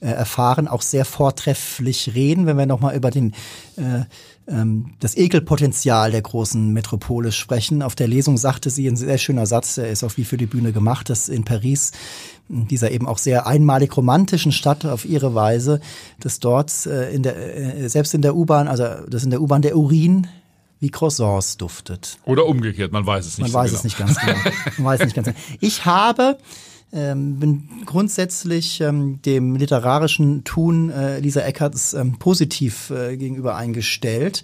äh, 0.01 0.07
erfahren, 0.07 0.67
auch 0.67 0.81
sehr 0.81 1.05
vortrefflich 1.05 2.13
reden, 2.13 2.45
wenn 2.45 2.57
wir 2.57 2.65
nochmal 2.65 2.95
über 2.95 3.11
den 3.11 3.33
äh, 3.77 4.03
ähm, 4.47 4.93
das 4.99 5.17
Ekelpotenzial 5.17 6.12
der 6.12 6.21
großen 6.21 6.71
Metropole 6.71 7.31
sprechen. 7.31 7.81
Auf 7.81 7.95
der 7.95 8.08
Lesung 8.08 8.38
sagte 8.38 8.69
sie 8.69 8.88
ein 8.88 8.95
sehr 8.95 9.17
schöner 9.17 9.45
Satz, 9.45 9.75
der 9.75 9.89
ist 9.89 10.03
auch 10.03 10.15
wie 10.17 10.25
für 10.25 10.38
die 10.38 10.45
Bühne 10.45 10.71
gemacht, 10.71 11.10
dass 11.10 11.29
in 11.29 11.45
Paris, 11.45 11.91
in 12.49 12.67
dieser 12.67 12.91
eben 12.91 13.08
auch 13.08 13.17
sehr 13.17 13.47
einmalig 13.47 13.95
romantischen 13.97 14.51
Stadt 14.51 14.86
auf 14.86 15.05
ihre 15.05 15.34
Weise, 15.34 15.79
dass 16.19 16.39
dort 16.39 16.86
äh, 16.86 17.12
in 17.12 17.23
der, 17.23 17.36
äh, 17.36 17.89
selbst 17.89 18.13
in 18.13 18.21
der 18.21 18.36
U-Bahn, 18.36 18.67
also 18.67 18.86
das 19.08 19.23
in 19.23 19.31
der 19.31 19.41
U-Bahn 19.41 19.62
der 19.62 19.75
Urin 19.75 20.27
wie 20.79 20.89
Croissants 20.89 21.58
duftet. 21.58 22.19
Oder 22.25 22.45
umgekehrt, 22.45 22.91
man 22.91 23.05
weiß 23.05 23.25
es 23.25 23.38
nicht. 23.38 23.51
Man 23.51 23.51
so 23.51 23.58
weiß 23.58 23.69
genau. 23.71 23.77
es 23.79 23.84
nicht 23.84 23.97
ganz 23.97 24.19
genau. 24.19 24.38
Man 24.77 24.86
weiß 24.86 24.99
nicht 25.01 25.15
ganz 25.15 25.27
genau. 25.27 25.39
Ich 25.60 25.86
habe 25.86 26.38
ähm, 26.91 27.39
bin 27.39 27.69
grundsätzlich 27.85 28.81
ähm, 28.81 29.21
dem 29.23 29.55
literarischen 29.55 30.43
Tun 30.43 30.89
äh, 30.89 31.19
Lisa 31.19 31.41
Eckerts 31.41 31.93
ähm, 31.93 32.17
positiv 32.19 32.89
äh, 32.89 33.17
gegenüber 33.17 33.55
eingestellt. 33.55 34.43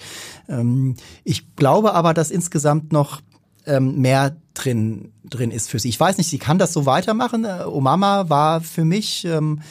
Ähm, 0.49 0.95
ich 1.23 1.55
glaube 1.55 1.93
aber, 1.93 2.13
dass 2.13 2.31
insgesamt 2.31 2.91
noch 2.91 3.21
ähm, 3.65 4.01
mehr 4.01 4.35
drin 4.53 5.11
drin 5.23 5.51
ist 5.51 5.69
für 5.69 5.79
sie. 5.79 5.89
Ich 5.89 5.99
weiß 5.99 6.17
nicht, 6.17 6.29
sie 6.29 6.39
kann 6.39 6.57
das 6.57 6.73
so 6.73 6.85
weitermachen. 6.85 7.45
Äh, 7.45 7.63
Omama 7.65 8.29
war 8.29 8.61
für 8.61 8.85
mich 8.85 9.25
ähm, 9.25 9.61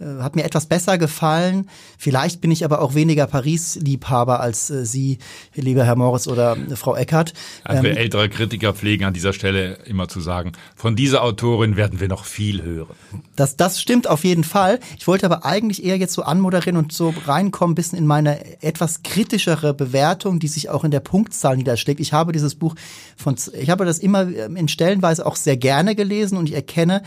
äh, 0.00 0.22
hat 0.22 0.36
mir 0.36 0.44
etwas 0.44 0.66
besser 0.66 0.98
gefallen. 0.98 1.68
Vielleicht 1.98 2.40
bin 2.40 2.50
ich 2.50 2.64
aber 2.64 2.80
auch 2.82 2.94
weniger 2.94 3.26
Paris-Liebhaber 3.26 4.40
als 4.40 4.70
äh, 4.70 4.84
Sie, 4.84 5.18
lieber 5.54 5.84
Herr 5.84 5.96
Moritz 5.96 6.26
oder 6.26 6.56
äh, 6.56 6.76
Frau 6.76 6.94
Eckert. 6.94 7.32
Also 7.64 7.82
wir 7.82 7.90
Ähm, 7.92 7.96
ältere 7.96 8.28
Kritiker 8.28 8.74
pflegen 8.74 9.04
an 9.04 9.14
dieser 9.14 9.32
Stelle 9.32 9.78
immer 9.86 10.08
zu 10.08 10.20
sagen, 10.20 10.52
von 10.74 10.96
dieser 10.96 11.22
Autorin 11.22 11.76
werden 11.76 12.00
wir 12.00 12.08
noch 12.08 12.24
viel 12.24 12.62
hören. 12.62 12.94
Das, 13.36 13.56
das 13.56 13.80
stimmt 13.80 14.06
auf 14.08 14.24
jeden 14.24 14.44
Fall. 14.44 14.80
Ich 14.98 15.06
wollte 15.06 15.26
aber 15.26 15.44
eigentlich 15.44 15.84
eher 15.84 15.96
jetzt 15.96 16.12
so 16.12 16.22
anmoderieren 16.22 16.76
und 16.76 16.92
so 16.92 17.14
reinkommen, 17.26 17.72
ein 17.72 17.74
bisschen 17.74 17.98
in 17.98 18.06
meine 18.06 18.62
etwas 18.62 19.02
kritischere 19.02 19.74
Bewertung, 19.74 20.38
die 20.38 20.48
sich 20.48 20.68
auch 20.68 20.84
in 20.84 20.90
der 20.90 21.00
Punktzahl 21.00 21.56
niederschlägt. 21.56 22.00
Ich 22.00 22.12
habe 22.12 22.32
dieses 22.32 22.54
Buch 22.54 22.74
von, 23.16 23.36
ich 23.58 23.70
habe 23.70 23.84
das 23.84 23.98
immer 23.98 24.28
ähm, 24.28 24.56
in 24.56 24.68
Stellenweise 24.68 25.24
auch 25.24 25.36
sehr 25.36 25.56
gerne 25.56 25.94
gelesen 25.94 26.36
und 26.36 26.48
ich 26.48 26.54
erkenne 26.54 27.02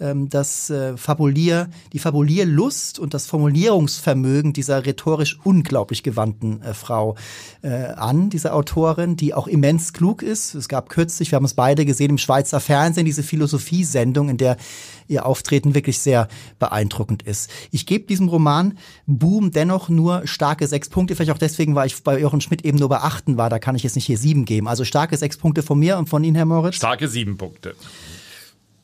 ähm, 0.00 0.28
das 0.28 0.70
äh, 0.70 0.96
Fabulier, 0.96 1.68
die 1.92 1.98
Fabulierlust 2.26 2.98
und 2.98 3.14
das 3.14 3.26
Formulierungsvermögen 3.26 4.52
dieser 4.52 4.84
rhetorisch 4.84 5.38
unglaublich 5.44 6.02
gewandten 6.02 6.60
äh, 6.60 6.74
Frau 6.74 7.14
äh, 7.62 7.68
an, 7.68 8.30
dieser 8.30 8.52
Autorin, 8.52 9.14
die 9.14 9.32
auch 9.32 9.46
immens 9.46 9.92
klug 9.92 10.22
ist. 10.22 10.56
Es 10.56 10.68
gab 10.68 10.88
kürzlich, 10.88 11.30
wir 11.30 11.36
haben 11.36 11.44
es 11.44 11.54
beide 11.54 11.84
gesehen 11.84 12.10
im 12.10 12.18
Schweizer 12.18 12.58
Fernsehen, 12.58 13.04
diese 13.04 13.22
Philosophiesendung, 13.22 14.28
in 14.28 14.38
der 14.38 14.56
ihr 15.06 15.24
Auftreten 15.24 15.76
wirklich 15.76 16.00
sehr 16.00 16.26
beeindruckend 16.58 17.22
ist. 17.22 17.48
Ich 17.70 17.86
gebe 17.86 18.06
diesem 18.06 18.28
Roman 18.28 18.76
Boom 19.06 19.52
dennoch 19.52 19.88
nur 19.88 20.26
starke 20.26 20.66
sechs 20.66 20.88
Punkte, 20.88 21.14
vielleicht 21.14 21.30
auch 21.30 21.38
deswegen, 21.38 21.76
weil 21.76 21.86
ich 21.86 22.02
bei 22.02 22.18
Jochen 22.18 22.40
Schmidt 22.40 22.64
eben 22.64 22.78
nur 22.78 22.88
bei 22.88 22.98
achten 22.98 23.36
war, 23.36 23.50
da 23.50 23.60
kann 23.60 23.76
ich 23.76 23.84
jetzt 23.84 23.94
nicht 23.94 24.06
hier 24.06 24.18
sieben 24.18 24.44
geben. 24.44 24.66
Also 24.66 24.84
starke 24.84 25.16
sechs 25.16 25.36
Punkte 25.36 25.62
von 25.62 25.78
mir 25.78 25.96
und 25.96 26.08
von 26.08 26.24
Ihnen, 26.24 26.34
Herr 26.34 26.44
Moritz. 26.44 26.74
Starke 26.74 27.06
sieben 27.06 27.38
Punkte. 27.38 27.76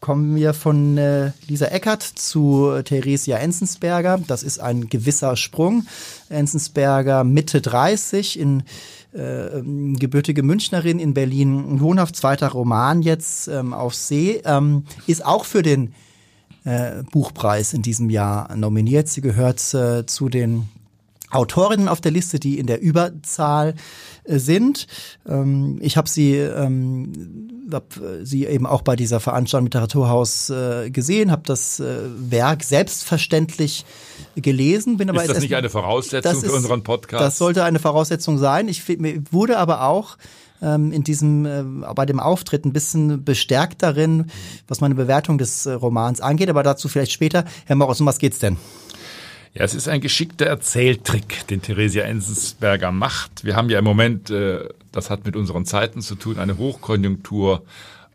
Kommen 0.03 0.35
wir 0.35 0.53
von 0.53 0.99
äh, 0.99 1.31
Lisa 1.47 1.67
Eckert 1.67 2.03
zu 2.03 2.83
Theresia 2.85 3.37
Enzensberger. 3.37 4.19
Das 4.27 4.43
ist 4.43 4.59
ein 4.59 4.89
gewisser 4.89 5.37
Sprung. 5.37 5.87
Enzensberger 6.29 7.23
Mitte 7.23 7.61
30 7.61 8.37
in 8.37 8.65
äh, 9.15 9.59
ähm, 9.59 9.97
gebürtige 9.97 10.43
Münchnerin 10.43 10.99
in 10.99 11.15
Berlin 11.15 11.81
wohnhaft, 11.81 12.17
zweiter 12.17 12.49
Roman 12.49 13.03
jetzt 13.03 13.47
ähm, 13.47 13.73
auf 13.73 13.95
See, 13.95 14.43
ähm, 14.45 14.87
ist 15.07 15.25
auch 15.25 15.45
für 15.45 15.63
den 15.63 15.95
äh, 16.65 17.05
Buchpreis 17.13 17.73
in 17.73 17.83
diesem 17.83 18.11
Jahr 18.11 18.57
nominiert. 18.57 19.07
Sie 19.07 19.21
gehört 19.21 19.73
äh, 19.73 20.05
zu 20.05 20.29
den 20.29 20.69
Autorinnen 21.33 21.89
auf 21.89 22.01
der 22.01 22.13
Liste, 22.13 22.39
die 22.39 22.59
in 22.59 22.67
der 22.67 22.81
Überzahl 22.81 23.75
äh, 24.25 24.39
sind. 24.39 24.87
Ähm, 25.27 25.79
ich 25.81 25.97
habe 25.97 26.09
sie, 26.09 26.35
ähm, 26.37 27.67
hab 27.73 27.95
sie 28.23 28.47
eben 28.47 28.67
auch 28.67 28.83
bei 28.83 28.97
dieser 28.97 29.19
Veranstaltung 29.19 29.65
im 29.67 29.67
Literaturhaus 29.67 30.51
äh, 30.51 30.91
gesehen, 30.91 31.31
habe 31.31 31.43
das 31.47 31.81
äh, 31.81 31.97
Werk 32.31 32.63
selbstverständlich 32.63 33.85
gelesen, 34.37 34.97
bin 34.99 35.11
aber 35.11 35.23
Ist 35.23 35.31
das 35.31 35.41
nicht 35.41 35.55
eine 35.55 35.71
Voraussetzung 35.71 36.41
für 36.41 36.47
ist- 36.47 36.53
unseren 36.53 36.83
Podcast? 36.83 37.23
Das 37.23 37.39
sollte 37.39 37.65
eine 37.65 37.79
Voraussetzung 37.79 38.39
sein. 38.39 38.69
Ich 38.69 38.87
mir 38.99 39.23
wurde 39.31 39.59
aber 39.59 39.87
auch 39.87 40.17
ähm, 40.63 40.93
in 40.93 41.03
diesem 41.03 41.45
äh, 41.47 41.65
bei 41.95 42.07
dem 42.07 42.21
Auftritt 42.21 42.65
ein 42.65 42.73
bisschen 42.73 43.25
bestärkt 43.25 43.83
darin, 43.83 44.27
was 44.69 44.81
meine 44.81 44.95
Bewertung 44.95 45.39
des 45.39 45.67
Romans 45.67 46.21
angeht, 46.21 46.49
aber 46.51 46.63
dazu 46.63 46.89
vielleicht 46.89 47.13
später. 47.13 47.45
Herr 47.67 47.77
Morris, 47.77 48.01
um 48.01 48.07
was 48.07 48.19
geht's 48.19 48.39
denn? 48.39 48.57
Ja, 49.55 49.65
es 49.65 49.75
ist 49.75 49.87
ein 49.87 50.01
geschickter 50.01 50.47
Erzähltrick, 50.47 51.47
den 51.49 51.61
Theresia 51.61 52.05
Enzensberger 52.05 52.91
macht. 52.91 53.45
Wir 53.45 53.55
haben 53.55 53.69
ja 53.69 53.79
im 53.79 53.85
Moment, 53.85 54.31
äh, 54.31 54.67
das 54.93 55.11
hat 55.11 55.27
mit 55.27 55.37
unseren 55.37 55.67
Zeiten 55.67 56.01
zu 56.01 56.15
tun, 56.15 56.39
eine 56.39 56.57
Hochkonjunktur 56.57 57.63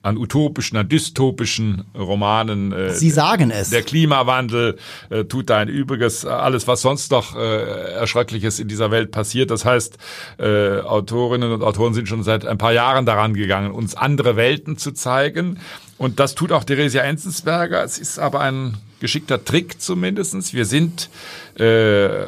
an 0.02 0.18
utopischen, 0.18 0.78
an 0.78 0.90
dystopischen 0.90 1.84
Romanen. 1.96 2.72
Äh, 2.72 2.94
Sie 2.94 3.12
sagen 3.12 3.52
es. 3.52 3.70
Der 3.70 3.84
Klimawandel 3.84 4.78
äh, 5.12 5.26
tut 5.26 5.52
da 5.52 5.60
ein 5.60 5.68
Übriges, 5.68 6.26
alles, 6.26 6.68
was 6.68 6.82
sonst 6.82 7.12
noch 7.12 7.36
äh, 7.36 7.92
Erschreckliches 7.94 8.60
in 8.60 8.68
dieser 8.68 8.90
Welt 8.90 9.12
passiert. 9.12 9.52
Das 9.52 9.64
heißt, 9.64 9.98
äh, 10.40 10.80
Autorinnen 10.80 11.52
und 11.52 11.62
Autoren 11.62 11.94
sind 11.94 12.08
schon 12.08 12.24
seit 12.24 12.48
ein 12.48 12.58
paar 12.58 12.74
Jahren 12.74 13.06
daran 13.06 13.36
gegangen, 13.36 13.72
uns 13.72 13.94
andere 13.94 14.38
Welten 14.38 14.78
zu 14.78 14.92
zeigen. 14.92 15.60
Und 16.00 16.20
das 16.20 16.34
tut 16.34 16.52
auch 16.52 16.64
Theresia 16.64 17.04
Enzensberger. 17.04 17.84
Es 17.84 18.00
ist 18.00 18.18
aber 18.18 18.40
ein 18.40 18.78
geschickter 19.00 19.44
Trick 19.44 19.82
zumindestens. 19.82 20.54
Wir 20.54 20.66
sind 20.66 21.10
äh, 21.56 22.26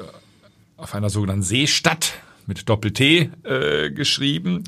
auf 0.78 0.96
einer 0.96 1.10
sogenannten 1.10 1.44
Seestadt 1.44 2.14
mit 2.50 2.68
Doppel-T 2.68 3.30
äh, 3.44 3.92
geschrieben. 3.92 4.66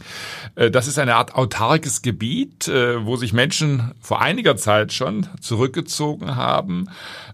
Äh, 0.56 0.72
das 0.72 0.88
ist 0.88 1.00
eine 1.00 1.16
Art 1.16 1.36
autarkes 1.36 2.02
Gebiet, 2.02 2.68
äh, 2.68 3.06
wo 3.06 3.18
sich 3.18 3.34
Menschen 3.34 3.92
vor 4.00 4.22
einiger 4.22 4.56
Zeit 4.56 4.94
schon 4.94 5.28
zurückgezogen 5.42 6.36
haben. 6.36 6.88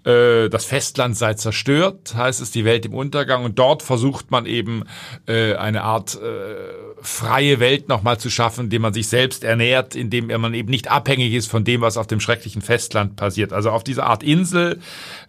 Äh, 0.06 0.50
das 0.50 0.66
Festland 0.66 1.18
sei 1.18 1.36
zerstört, 1.36 2.16
heißt 2.16 2.42
es, 2.42 2.52
die 2.52 2.66
Welt 2.66 2.86
im 2.86 2.94
Untergang. 2.94 3.44
Und 3.44 3.60
dort 3.60 3.84
versucht 3.84 4.32
man 4.32 4.46
eben 4.46 4.84
äh, 5.28 5.54
eine 5.56 5.84
Art 5.84 6.16
äh, 6.16 6.87
freie 7.02 7.60
Welt 7.60 7.90
nochmal 7.90 8.20
zu 8.20 8.30
schaffen, 8.30 8.66
indem 8.66 8.82
man 8.82 8.94
sich 8.94 9.08
selbst 9.08 9.44
ernährt, 9.44 9.96
indem 9.96 10.28
man 10.28 10.54
eben 10.54 10.70
nicht 10.70 10.90
abhängig 10.90 11.34
ist 11.34 11.50
von 11.50 11.64
dem, 11.64 11.82
was 11.82 11.98
auf 11.98 12.08
dem 12.08 12.20
schrecklichen 12.20 12.62
Festland 12.62 13.16
passiert. 13.16 13.54
Also 13.54 13.72
auf 13.72 13.84
dieser 13.84 14.06
Art 14.06 14.24
Insel. 14.24 14.80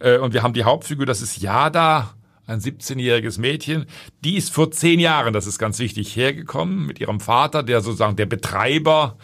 Äh, 0.01 0.19
und 0.19 0.35
wir 0.35 0.43
haben 0.43 0.55
die 0.55 0.65
Hauptfigur, 0.65 1.07
das 1.07 1.21
ist 1.21 1.39
Yada, 1.39 2.15
ein 2.49 2.61
17-jähriges 2.61 3.39
Mädchen, 3.39 3.87
die 4.25 4.37
ist 4.37 4.53
vor 4.53 4.71
zehn 4.71 5.01
Jahren, 5.01 5.33
das 5.35 5.47
ist 5.47 5.59
ganz 5.59 5.79
wichtig, 5.79 6.17
hergekommen 6.17 6.87
mit 6.87 7.01
ihrem 7.01 7.21
Vater, 7.21 7.63
der 7.63 7.83
sozusagen 7.83 8.17
der 8.17 8.27
Betreiber 8.27 9.19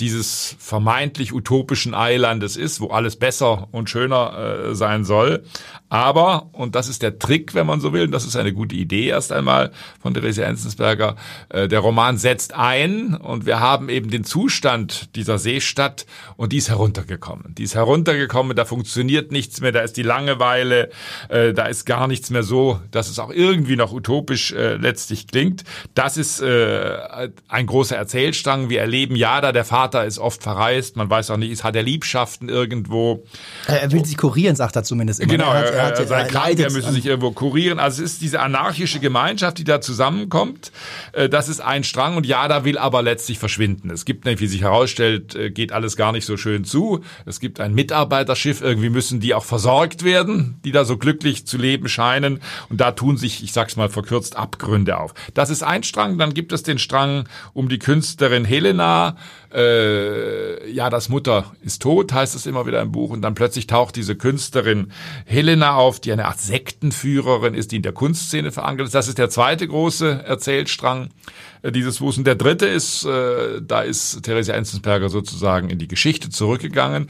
dieses 0.00 0.56
vermeintlich 0.58 1.32
utopischen 1.34 1.94
Eilandes 1.94 2.56
ist, 2.56 2.80
wo 2.80 2.88
alles 2.88 3.16
besser 3.16 3.68
und 3.70 3.90
schöner 3.90 4.70
äh, 4.70 4.74
sein 4.74 5.04
soll. 5.04 5.44
Aber, 5.90 6.48
und 6.52 6.74
das 6.74 6.88
ist 6.88 7.02
der 7.02 7.18
Trick, 7.18 7.54
wenn 7.54 7.66
man 7.66 7.80
so 7.80 7.92
will, 7.92 8.04
und 8.04 8.12
das 8.12 8.24
ist 8.24 8.36
eine 8.36 8.52
gute 8.52 8.76
Idee 8.76 9.08
erst 9.08 9.32
einmal 9.32 9.72
von 10.00 10.14
Theresia 10.14 10.46
Enzensberger, 10.46 11.16
äh, 11.50 11.68
der 11.68 11.80
Roman 11.80 12.16
setzt 12.16 12.54
ein 12.54 13.14
und 13.14 13.44
wir 13.44 13.60
haben 13.60 13.88
eben 13.88 14.08
den 14.08 14.24
Zustand 14.24 15.14
dieser 15.16 15.38
Seestadt 15.38 16.06
und 16.36 16.52
die 16.52 16.58
ist 16.58 16.70
heruntergekommen. 16.70 17.54
Die 17.56 17.64
ist 17.64 17.74
heruntergekommen, 17.74 18.56
da 18.56 18.64
funktioniert 18.64 19.32
nichts 19.32 19.60
mehr, 19.60 19.72
da 19.72 19.80
ist 19.80 19.96
die 19.96 20.02
Langeweile, 20.02 20.90
äh, 21.28 21.52
da 21.52 21.66
ist 21.66 21.84
gar 21.84 22.06
nichts 22.06 22.30
mehr 22.30 22.44
so, 22.44 22.69
dass 22.90 23.08
es 23.08 23.18
auch 23.18 23.30
irgendwie 23.30 23.76
noch 23.76 23.92
utopisch 23.92 24.52
äh, 24.52 24.76
letztlich 24.76 25.26
klingt. 25.26 25.64
Das 25.94 26.16
ist 26.16 26.40
äh, 26.40 26.98
ein 27.48 27.66
großer 27.66 27.96
Erzählstrang. 27.96 28.68
Wir 28.70 28.80
erleben 28.80 29.16
ja 29.16 29.40
da, 29.40 29.52
der 29.52 29.64
Vater 29.64 30.04
ist 30.04 30.18
oft 30.18 30.42
verreist, 30.42 30.96
man 30.96 31.08
weiß 31.08 31.30
auch 31.30 31.36
nicht, 31.36 31.64
hat 31.64 31.76
er 31.76 31.82
Liebschaften 31.82 32.48
irgendwo. 32.48 33.24
Er 33.66 33.90
will 33.92 34.04
sich 34.04 34.16
kurieren, 34.16 34.56
sagt 34.56 34.76
er 34.76 34.84
zumindest 34.84 35.20
immer. 35.20 35.32
Genau, 35.32 35.52
er 35.52 35.58
hat, 35.58 35.70
er, 35.70 35.86
hat, 35.86 35.98
er, 35.98 36.06
sein 36.06 36.26
er 36.26 36.30
Krank, 36.30 36.58
er 36.58 36.70
müsse 36.70 36.92
sich 36.92 37.06
irgendwo 37.06 37.30
kurieren. 37.32 37.78
Also 37.78 38.02
es 38.02 38.12
ist 38.12 38.22
diese 38.22 38.40
anarchische 38.40 39.00
Gemeinschaft, 39.00 39.58
die 39.58 39.64
da 39.64 39.80
zusammenkommt. 39.80 40.72
Äh, 41.12 41.28
Das 41.28 41.48
ist 41.48 41.60
ein 41.60 41.84
Strang 41.84 42.16
und 42.16 42.26
Jada 42.26 42.64
will 42.64 42.78
aber 42.78 43.02
letztlich 43.02 43.38
verschwinden. 43.38 43.90
Es 43.90 44.04
gibt, 44.04 44.26
wie 44.26 44.46
sich 44.46 44.62
herausstellt, 44.62 45.34
äh, 45.34 45.50
geht 45.50 45.72
alles 45.72 45.96
gar 45.96 46.12
nicht 46.12 46.24
so 46.26 46.36
schön 46.36 46.64
zu. 46.64 47.00
Es 47.26 47.40
gibt 47.40 47.60
ein 47.60 47.74
Mitarbeiterschiff, 47.74 48.60
irgendwie 48.60 48.90
müssen 48.90 49.20
die 49.20 49.34
auch 49.34 49.44
versorgt 49.44 50.04
werden, 50.04 50.60
die 50.64 50.72
da 50.72 50.84
so 50.84 50.96
glücklich 50.96 51.46
zu 51.46 51.58
leben 51.58 51.88
scheinen. 51.88 52.40
Und 52.68 52.80
da 52.80 52.92
tun 52.92 53.16
sich, 53.16 53.42
ich 53.42 53.52
sag's 53.52 53.76
mal 53.76 53.88
verkürzt, 53.88 54.36
Abgründe 54.36 54.98
auf. 54.98 55.14
Das 55.34 55.50
ist 55.50 55.62
ein 55.62 55.82
Strang. 55.82 56.18
Dann 56.18 56.34
gibt 56.34 56.52
es 56.52 56.62
den 56.62 56.78
Strang 56.78 57.28
um 57.54 57.68
die 57.68 57.78
Künstlerin 57.78 58.44
Helena. 58.44 59.16
Äh, 59.52 60.70
ja, 60.70 60.90
das 60.90 61.08
Mutter 61.08 61.52
ist 61.62 61.82
tot, 61.82 62.12
heißt 62.12 62.34
es 62.34 62.46
immer 62.46 62.66
wieder 62.66 62.80
im 62.80 62.92
Buch. 62.92 63.10
Und 63.10 63.22
dann 63.22 63.34
plötzlich 63.34 63.66
taucht 63.66 63.96
diese 63.96 64.16
Künstlerin 64.16 64.92
Helena 65.24 65.74
auf, 65.74 66.00
die 66.00 66.12
eine 66.12 66.26
Art 66.26 66.40
Sektenführerin 66.40 67.54
ist, 67.54 67.72
die 67.72 67.76
in 67.76 67.82
der 67.82 67.92
Kunstszene 67.92 68.52
verankert 68.52 68.86
ist. 68.86 68.94
Das 68.94 69.08
ist 69.08 69.18
der 69.18 69.30
zweite 69.30 69.66
große 69.66 70.24
Erzählstrang 70.24 71.10
äh, 71.62 71.72
dieses 71.72 71.98
Buchs. 71.98 72.18
Und 72.18 72.26
der 72.26 72.34
dritte 72.34 72.66
ist, 72.66 73.04
äh, 73.04 73.60
da 73.62 73.82
ist 73.82 74.22
Theresia 74.22 74.54
Enzensberger 74.54 75.08
sozusagen 75.08 75.70
in 75.70 75.78
die 75.78 75.88
Geschichte 75.88 76.30
zurückgegangen. 76.30 77.08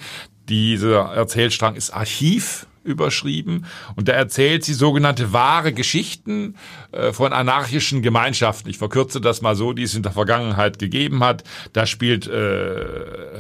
Dieser 0.49 1.13
Erzählstrang 1.13 1.77
ist 1.77 1.91
Archiv 1.91 2.67
überschrieben 2.83 3.67
und 3.97 4.09
da 4.09 4.13
erzählt 4.13 4.65
sie 4.65 4.75
sogenannte 4.75 5.33
wahre 5.33 5.73
Geschichten 5.73 6.55
äh, 6.93 7.13
von 7.13 7.33
anarchischen 7.33 8.03
Gemeinschaften. 8.03 8.71
Ich 8.71 8.79
verkürze 8.79 9.21
das 9.21 9.43
mal 9.43 9.55
so, 9.55 9.73
die 9.73 9.83
es 9.83 9.95
in 9.95 10.03
der 10.03 10.13
Vergangenheit 10.13 10.79
gegeben 10.79 11.23
hat. 11.23 11.45
Da 11.73 11.87
spielt 11.87 12.27
äh, 12.27 12.85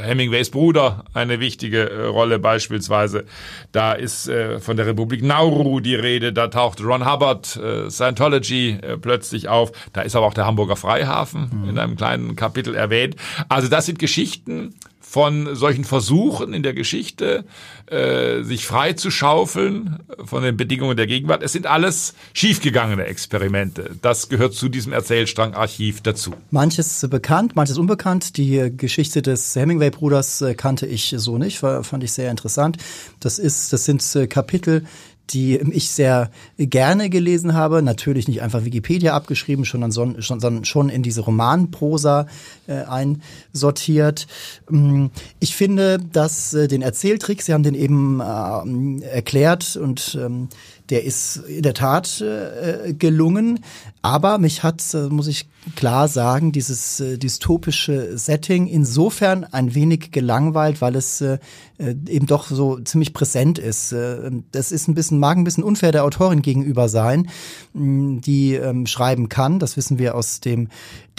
Hemingways 0.02 0.50
Bruder 0.50 1.04
eine 1.14 1.40
wichtige 1.40 1.90
äh, 1.90 2.06
Rolle 2.06 2.38
beispielsweise. 2.38 3.24
Da 3.72 3.92
ist 3.92 4.28
äh, 4.28 4.58
von 4.60 4.76
der 4.76 4.86
Republik 4.86 5.22
Nauru 5.22 5.80
die 5.80 5.94
Rede, 5.94 6.32
da 6.32 6.48
taucht 6.48 6.82
Ron 6.82 7.10
Hubbard, 7.10 7.56
äh, 7.56 7.90
Scientology 7.90 8.78
äh, 8.80 8.96
plötzlich 8.96 9.48
auf. 9.48 9.72
Da 9.92 10.02
ist 10.02 10.16
aber 10.16 10.26
auch 10.26 10.34
der 10.34 10.46
Hamburger 10.46 10.76
Freihafen 10.76 11.68
in 11.68 11.78
einem 11.78 11.96
kleinen 11.96 12.36
Kapitel 12.36 12.74
erwähnt. 12.74 13.16
Also 13.48 13.68
das 13.68 13.86
sind 13.86 13.98
Geschichten, 13.98 14.74
von 15.10 15.56
solchen 15.56 15.82
Versuchen 15.82 16.54
in 16.54 16.62
der 16.62 16.72
Geschichte, 16.72 17.44
äh, 17.86 18.42
sich 18.42 18.64
frei 18.64 18.92
zu 18.92 19.10
schaufeln 19.10 19.98
von 20.24 20.44
den 20.44 20.56
Bedingungen 20.56 20.96
der 20.96 21.08
Gegenwart. 21.08 21.42
Es 21.42 21.50
sind 21.50 21.66
alles 21.66 22.14
schiefgegangene 22.32 23.06
Experimente. 23.06 23.96
Das 24.02 24.28
gehört 24.28 24.54
zu 24.54 24.68
diesem 24.68 24.92
Erzählstrang 24.92 25.54
Archiv 25.54 26.00
dazu. 26.00 26.32
Manches 26.52 27.04
bekannt, 27.10 27.56
manches 27.56 27.76
unbekannt. 27.76 28.36
Die 28.36 28.72
Geschichte 28.76 29.20
des 29.20 29.56
Hemingway-Bruders 29.56 30.42
äh, 30.42 30.54
kannte 30.54 30.86
ich 30.86 31.12
so 31.16 31.38
nicht, 31.38 31.58
fand 31.58 32.04
ich 32.04 32.12
sehr 32.12 32.30
interessant. 32.30 32.76
Das 33.18 33.40
ist, 33.40 33.72
das 33.72 33.84
sind 33.86 34.04
äh, 34.14 34.28
Kapitel, 34.28 34.84
die 35.32 35.56
ich 35.56 35.90
sehr 35.90 36.30
gerne 36.58 37.10
gelesen 37.10 37.54
habe. 37.54 37.82
Natürlich 37.82 38.28
nicht 38.28 38.42
einfach 38.42 38.64
Wikipedia 38.64 39.14
abgeschrieben, 39.14 39.64
schon, 39.64 39.90
schon, 39.92 40.20
sondern 40.20 40.64
schon 40.64 40.88
in 40.88 41.02
diese 41.02 41.22
Romanprosa 41.22 42.26
äh, 42.66 42.82
einsortiert. 42.84 44.26
Mm, 44.68 45.06
Ich 45.38 45.56
finde, 45.56 45.98
dass 45.98 46.54
äh, 46.54 46.68
den 46.68 46.82
Erzähltrick, 46.82 47.42
Sie 47.42 47.52
haben 47.52 47.62
den 47.62 47.74
eben 47.74 48.20
äh, 48.20 49.06
erklärt 49.06 49.76
und 49.76 50.18
ähm, 50.20 50.48
der 50.90 51.04
ist 51.04 51.36
in 51.36 51.62
der 51.62 51.74
Tat 51.74 52.20
äh, 52.20 52.92
gelungen. 52.92 53.60
Aber 54.02 54.38
mich 54.38 54.62
hat, 54.62 54.82
äh, 54.94 55.08
muss 55.08 55.26
ich 55.26 55.48
klar 55.76 56.08
sagen, 56.08 56.52
dieses 56.52 57.00
äh, 57.00 57.18
dystopische 57.18 58.16
Setting 58.18 58.66
insofern 58.66 59.44
ein 59.44 59.74
wenig 59.74 60.10
gelangweilt, 60.10 60.80
weil 60.80 60.96
es 60.96 61.20
äh, 61.20 61.38
äh, 61.78 61.94
eben 62.08 62.26
doch 62.26 62.48
so 62.48 62.78
ziemlich 62.80 63.12
präsent 63.12 63.58
ist. 63.58 63.92
Äh, 63.92 64.30
Das 64.52 64.72
ist 64.72 64.88
ein 64.88 64.94
bisschen, 64.94 65.18
mag 65.18 65.36
ein 65.36 65.44
bisschen 65.44 65.64
unfair 65.64 65.92
der 65.92 66.04
Autorin 66.04 66.42
gegenüber 66.42 66.88
sein, 66.88 67.28
die 67.72 68.54
ähm, 68.54 68.86
schreiben 68.86 69.28
kann. 69.28 69.58
Das 69.58 69.76
wissen 69.76 69.98
wir 69.98 70.14
aus 70.14 70.40
dem 70.40 70.68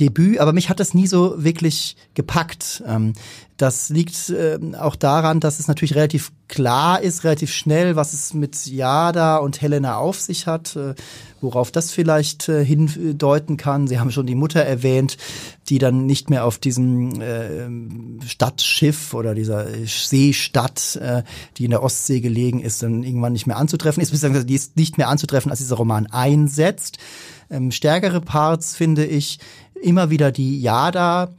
Debüt. 0.01 0.39
Aber 0.39 0.51
mich 0.51 0.69
hat 0.69 0.81
das 0.81 0.93
nie 0.93 1.07
so 1.07 1.41
wirklich 1.41 1.95
gepackt. 2.15 2.83
Ähm, 2.85 3.13
Das 3.57 3.89
liegt 3.89 4.29
äh, 4.31 4.57
auch 4.79 4.95
daran, 4.95 5.39
dass 5.39 5.59
es 5.59 5.67
natürlich 5.67 5.93
relativ 5.93 6.31
klar 6.47 6.99
ist, 6.99 7.23
relativ 7.23 7.53
schnell, 7.53 7.95
was 7.95 8.13
es 8.13 8.33
mit 8.33 8.65
Jada 8.65 9.37
und 9.37 9.61
Helena 9.61 9.97
auf 9.97 10.19
sich 10.19 10.47
hat, 10.47 10.75
äh, 10.75 10.95
worauf 11.41 11.71
das 11.71 11.91
vielleicht 11.91 12.49
äh, 12.49 12.65
hindeuten 12.65 13.57
kann. 13.57 13.87
Sie 13.87 13.99
haben 13.99 14.11
schon 14.11 14.25
die 14.25 14.33
Mutter 14.35 14.61
erwähnt, 14.61 15.17
die 15.69 15.77
dann 15.77 16.07
nicht 16.07 16.31
mehr 16.31 16.45
auf 16.45 16.57
diesem 16.57 17.21
äh, 17.21 18.25
Stadtschiff 18.27 19.13
oder 19.13 19.35
dieser 19.35 19.67
Seestadt, 19.85 20.95
äh, 20.95 21.21
die 21.57 21.65
in 21.65 21.71
der 21.71 21.83
Ostsee 21.83 22.19
gelegen 22.19 22.61
ist, 22.61 22.81
dann 22.81 23.03
irgendwann 23.03 23.33
nicht 23.33 23.45
mehr 23.45 23.57
anzutreffen 23.57 24.01
ist, 24.01 24.09
beziehungsweise 24.09 24.47
die 24.47 24.55
ist 24.55 24.75
nicht 24.75 24.97
mehr 24.97 25.07
anzutreffen, 25.07 25.51
als 25.51 25.59
dieser 25.59 25.77
Roman 25.77 26.07
einsetzt. 26.07 26.97
Ähm, 27.51 27.71
stärkere 27.71 28.21
Parts 28.21 28.75
finde 28.75 29.05
ich 29.05 29.37
immer 29.81 30.09
wieder 30.09 30.31
die 30.31 30.61
Jada-Szenen, 30.61 31.31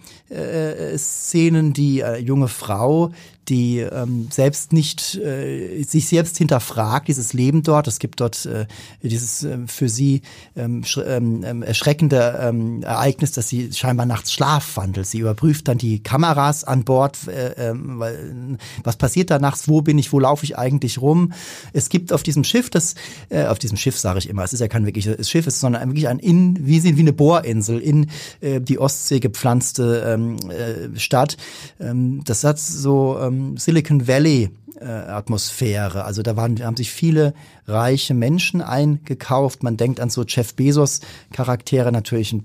die 1.73 2.01
äh, 2.01 2.19
junge 2.19 2.49
Frau, 2.49 3.13
die 3.49 3.79
ähm, 3.79 4.29
selbst 4.31 4.73
nicht 4.73 5.17
äh, 5.17 5.83
sich 5.83 6.09
selbst 6.09 6.39
hinterfragt, 6.39 7.09
dieses 7.09 7.33
Leben 7.33 7.63
dort. 7.63 7.89
Es 7.89 7.99
gibt 7.99 8.21
dort 8.21 8.47
äh, 8.47 8.67
dieses 9.03 9.43
äh, 9.43 9.59
für 9.67 9.89
sie 9.89 10.23
ähm, 10.57 10.83
ähm, 11.05 11.45
ähm, 11.45 11.63
erschreckende 11.63 12.39
ähm, 12.41 12.83
Ereignis, 12.83 13.33
dass 13.33 13.49
sie 13.49 13.73
scheinbar 13.73 14.07
nachts 14.07 14.33
schlafwandelt. 14.33 15.07
Sie 15.07 15.19
überprüft 15.19 15.69
dann 15.69 15.79
die 15.79 16.03
Kameras 16.03 16.65
an 16.65 16.85
Bord, 16.85 17.27
äh, 17.29 17.73
weil, 17.75 18.59
was 18.85 18.97
passiert 18.97 19.31
da 19.31 19.39
nachts, 19.39 19.69
wo 19.69 19.83
bin 19.83 19.99
ich, 19.99 20.13
wo 20.13 20.21
laufe 20.21 20.45
ich 20.45 20.57
eigentlich 20.57 21.01
rum. 21.01 21.33
Es 21.73 21.89
gibt 21.89 22.13
auf 22.13 22.23
diesem 22.23 22.45
Schiff, 22.45 22.71
das 22.71 22.95
äh, 23.29 23.47
auf 23.47 23.59
diesem 23.59 23.77
Schiff 23.77 23.99
sage 23.99 24.19
ich 24.19 24.29
immer, 24.29 24.45
es 24.45 24.53
ist 24.53 24.61
ja 24.61 24.69
kein 24.69 24.87
wirkliches 24.87 25.29
Schiff, 25.29 25.47
es 25.47 25.55
ist 25.55 25.61
sondern 25.61 25.89
wirklich 25.89 26.09
ein 26.09 26.19
in 26.19 26.67
wie 26.67 26.81
sie 26.81 26.97
wie 26.97 27.01
eine 27.01 27.13
Bohrinsel 27.13 27.79
in 27.81 28.09
äh, 28.41 28.61
die 28.61 28.79
Ostsee 28.79 29.21
gepflanzte 29.21 30.05
ähm, 30.07 30.37
äh, 30.51 30.99
Stadt. 30.99 31.37
Ähm, 31.81 32.23
das 32.25 32.45
hat 32.45 32.59
so 32.59 33.19
ähm, 33.21 33.32
Silicon 33.57 34.07
Valley 34.07 34.51
äh, 34.81 34.85
Atmosphäre. 34.85 36.05
Also 36.05 36.23
da 36.23 36.37
waren, 36.37 36.63
haben 36.65 36.77
sich 36.77 36.91
viele 36.91 37.35
reiche 37.67 38.15
Menschen 38.15 38.61
eingekauft. 38.61 39.63
Man 39.63 39.77
denkt 39.77 40.01
an 40.01 40.11
so 40.11 40.25
Jeff 40.25 40.55
Bezos 40.55 41.01
Charaktere 41.33 41.93
natürlich 41.93 42.33
ein 42.33 42.45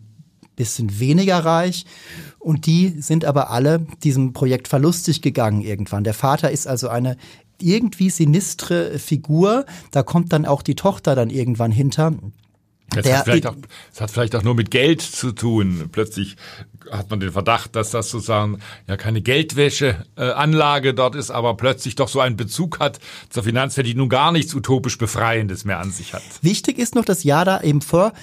bisschen 0.56 1.00
weniger 1.00 1.40
reich. 1.40 1.86
Und 2.40 2.66
die 2.66 2.90
sind 3.00 3.26
aber 3.26 3.50
alle 3.50 3.86
diesem 4.04 4.34
Projekt 4.34 4.68
verlustig 4.68 5.22
gegangen 5.22 5.62
irgendwann. 5.62 6.04
Der 6.04 6.14
Vater 6.14 6.52
ist 6.52 6.68
also 6.68 6.90
eine 6.90 7.18
irgendwie 7.62 8.10
sinistre 8.10 9.00
Figur. 9.00 9.66
Da 9.92 10.04
kommt 10.04 10.34
dann 10.34 10.46
auch 10.46 10.62
die 10.62 10.76
Tochter 10.76 11.16
dann 11.16 11.30
irgendwann 11.30 11.72
hinter. 11.72 12.14
Das 12.98 13.06
Der- 13.06 13.18
hat, 13.20 13.26
vielleicht 13.26 13.48
auch, 13.48 13.56
das 13.92 14.02
hat 14.02 14.12
vielleicht 14.12 14.36
auch 14.36 14.44
nur 14.44 14.56
mit 14.56 14.72
Geld 14.72 15.02
zu 15.02 15.32
tun. 15.32 15.90
Plötzlich 15.92 16.36
hat 16.92 17.10
man 17.10 17.20
den 17.20 17.32
Verdacht, 17.32 17.76
dass 17.76 17.92
das 17.92 18.10
sozusagen 18.10 18.60
ja 18.88 18.98
keine 18.98 19.22
Geldwäscheanlage 19.22 20.94
dort 20.94 21.16
ist, 21.16 21.32
aber 21.32 21.56
plötzlich 21.58 21.96
doch 21.96 22.08
so 22.08 22.20
einen 22.20 22.38
Bezug 22.38 22.80
hat 22.80 23.00
zur 23.30 23.44
Finanzwelt, 23.44 23.88
die 23.88 23.94
nun 23.96 24.10
gar 24.10 24.32
nichts 24.32 24.54
utopisch 24.54 24.98
Befreiendes 24.98 25.66
mehr 25.66 25.80
an 25.80 25.92
sich 25.92 26.14
hat. 26.14 26.24
Wichtig 26.42 26.78
ist 26.80 26.96
noch, 26.96 27.06
dass 27.06 27.24
Yada 27.24 27.62
eben 27.62 27.82
vor 27.82 28.14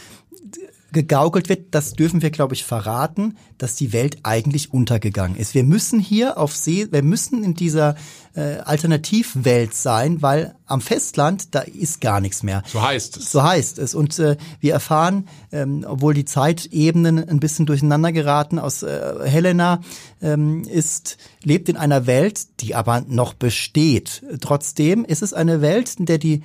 gegaukelt 0.95 1.51
wird, 1.51 1.75
das 1.75 1.93
dürfen 1.93 2.23
wir, 2.23 2.31
glaube 2.31 2.55
ich, 2.55 2.65
verraten, 2.65 3.37
dass 3.59 3.75
die 3.75 3.93
Welt 3.93 4.19
eigentlich 4.23 4.73
untergegangen 4.73 5.37
ist. 5.37 5.55
Wir 5.55 5.65
müssen 5.65 6.01
hier 6.01 6.39
auf 6.39 6.57
See, 6.57 6.89
wir 6.91 7.03
müssen 7.03 7.45
in 7.45 7.53
dieser 7.53 7.97
äh, 8.35 8.59
Alternativwelt 8.65 9.75
sein, 9.75 10.23
weil 10.23 10.55
am 10.67 10.81
Festland, 10.81 11.55
da 11.55 11.61
ist 11.61 12.01
gar 12.01 12.21
nichts 12.21 12.43
mehr. 12.43 12.63
So 12.67 12.81
heißt 12.81 13.19
es. 13.19 13.31
So 13.31 13.43
heißt 13.43 13.79
es. 13.79 13.95
Und 13.95 14.19
äh, 14.19 14.37
wir 14.61 14.73
erfahren, 14.73 15.29
ähm, 15.53 15.85
obwohl 15.87 16.15
die 16.15 16.25
Zeitebenen 16.25 17.29
ein 17.29 17.41
bisschen 17.41 17.67
durcheinander 17.67 18.13
geraten, 18.13 18.59
aus 18.59 18.83
äh, 18.83 19.15
Helena 19.25 19.83
ähm, 20.23 20.63
ist, 20.63 21.19
lebt 21.43 21.69
in 21.69 21.77
einer 21.77 22.07
Welt, 22.07 22.61
die 22.61 22.75
aber 22.75 23.03
noch 23.07 23.35
besteht. 23.35 24.23
Trotzdem 24.41 25.05
ist 25.05 25.23
es 25.23 25.35
eine 25.35 25.61
Welt, 25.61 25.95
in 25.99 26.07
der 26.07 26.19
die 26.19 26.43